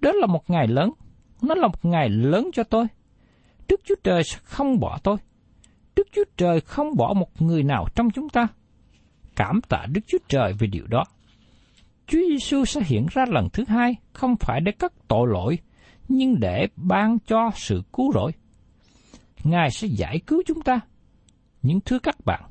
Đó 0.00 0.12
là 0.12 0.26
một 0.26 0.50
ngày 0.50 0.66
lớn, 0.66 0.90
nó 1.42 1.54
là 1.54 1.66
một 1.66 1.84
ngày 1.84 2.08
lớn 2.08 2.50
cho 2.52 2.64
tôi. 2.64 2.86
Đức 3.68 3.80
Chúa 3.84 3.94
Trời 4.04 4.24
sẽ 4.24 4.38
không 4.42 4.80
bỏ 4.80 4.98
tôi. 5.02 5.16
Đức 5.96 6.08
Chúa 6.12 6.24
Trời 6.36 6.60
không 6.60 6.96
bỏ 6.96 7.12
một 7.16 7.42
người 7.42 7.62
nào 7.62 7.86
trong 7.94 8.10
chúng 8.10 8.28
ta. 8.28 8.48
Cảm 9.36 9.60
tạ 9.68 9.86
Đức 9.88 10.00
Chúa 10.06 10.18
Trời 10.28 10.52
về 10.58 10.66
điều 10.66 10.86
đó. 10.86 11.04
Chúa 12.06 12.20
Giêsu 12.28 12.64
sẽ 12.64 12.80
hiện 12.84 13.06
ra 13.10 13.24
lần 13.28 13.48
thứ 13.52 13.64
hai 13.68 13.96
không 14.12 14.36
phải 14.40 14.60
để 14.60 14.72
cất 14.72 14.92
tội 15.08 15.28
lỗi, 15.32 15.58
nhưng 16.08 16.40
để 16.40 16.66
ban 16.76 17.18
cho 17.18 17.50
sự 17.54 17.82
cứu 17.92 18.12
rỗi. 18.12 18.32
Ngài 19.50 19.70
sẽ 19.70 19.88
giải 19.88 20.20
cứu 20.26 20.42
chúng 20.46 20.60
ta. 20.60 20.80
Nhưng 21.62 21.80
thưa 21.80 21.98
các 21.98 22.24
bạn, 22.24 22.42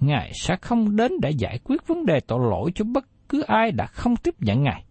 Ngài 0.00 0.32
sẽ 0.34 0.56
không 0.56 0.96
đến 0.96 1.12
để 1.22 1.30
giải 1.30 1.58
quyết 1.64 1.86
vấn 1.86 2.06
đề 2.06 2.20
tội 2.20 2.50
lỗi 2.50 2.70
cho 2.74 2.84
bất 2.84 3.04
cứ 3.28 3.42
ai 3.42 3.72
đã 3.72 3.86
không 3.86 4.16
tiếp 4.16 4.34
nhận 4.38 4.62
Ngài. 4.62 4.84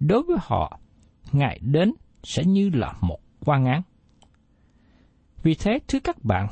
Đối 0.00 0.22
với 0.22 0.36
họ, 0.40 0.80
Ngài 1.32 1.58
đến 1.62 1.92
sẽ 2.22 2.44
như 2.44 2.70
là 2.74 2.94
một 3.00 3.18
quan 3.44 3.64
án. 3.64 3.82
Vì 5.42 5.54
thế, 5.54 5.78
thưa 5.88 5.98
các 6.00 6.24
bạn, 6.24 6.48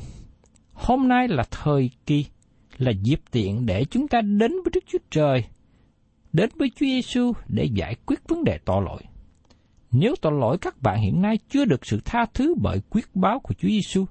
hôm 0.72 1.08
nay 1.08 1.28
là 1.28 1.44
thời 1.50 1.90
kỳ, 2.06 2.26
là 2.78 2.92
dịp 3.02 3.20
tiện 3.30 3.66
để 3.66 3.84
chúng 3.84 4.08
ta 4.08 4.20
đến 4.20 4.52
với 4.52 4.70
Đức 4.74 4.84
Chúa 4.86 4.98
Trời, 5.10 5.44
đến 6.32 6.50
với 6.56 6.70
Chúa 6.70 6.86
Giêsu 6.86 7.32
để 7.48 7.64
giải 7.64 7.96
quyết 8.06 8.28
vấn 8.28 8.44
đề 8.44 8.58
tội 8.64 8.82
lỗi. 8.84 9.02
Nếu 9.90 10.14
tội 10.20 10.32
lỗi 10.32 10.58
các 10.60 10.82
bạn 10.82 11.00
hiện 11.00 11.22
nay 11.22 11.38
chưa 11.48 11.64
được 11.64 11.86
sự 11.86 12.00
tha 12.04 12.26
thứ 12.34 12.54
bởi 12.62 12.80
quyết 12.90 13.16
báo 13.16 13.40
của 13.40 13.54
Chúa 13.54 13.68
Giêsu, 13.68 14.06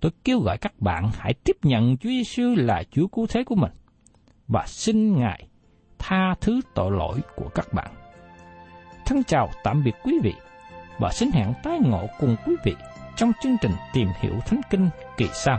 tôi 0.00 0.12
kêu 0.24 0.40
gọi 0.40 0.58
các 0.58 0.80
bạn 0.80 1.10
hãy 1.18 1.34
tiếp 1.34 1.56
nhận 1.62 1.96
Chúa 1.96 2.08
Giêsu 2.08 2.54
là 2.56 2.82
Chúa 2.90 3.06
cứu 3.06 3.26
thế 3.26 3.44
của 3.44 3.54
mình 3.54 3.72
và 4.48 4.64
xin 4.66 5.18
Ngài 5.18 5.46
tha 5.98 6.34
thứ 6.40 6.60
tội 6.74 6.90
lỗi 6.90 7.20
của 7.36 7.48
các 7.54 7.72
bạn. 7.72 7.90
Thân 9.06 9.24
chào 9.24 9.50
tạm 9.64 9.84
biệt 9.84 9.94
quý 10.04 10.18
vị 10.22 10.34
và 10.98 11.10
xin 11.12 11.30
hẹn 11.30 11.52
tái 11.62 11.78
ngộ 11.82 12.06
cùng 12.20 12.36
quý 12.46 12.54
vị 12.64 12.74
trong 13.16 13.32
chương 13.42 13.56
trình 13.60 13.72
tìm 13.92 14.08
hiểu 14.20 14.34
Thánh 14.46 14.60
Kinh 14.70 14.88
kỳ 15.16 15.26
sau. 15.34 15.58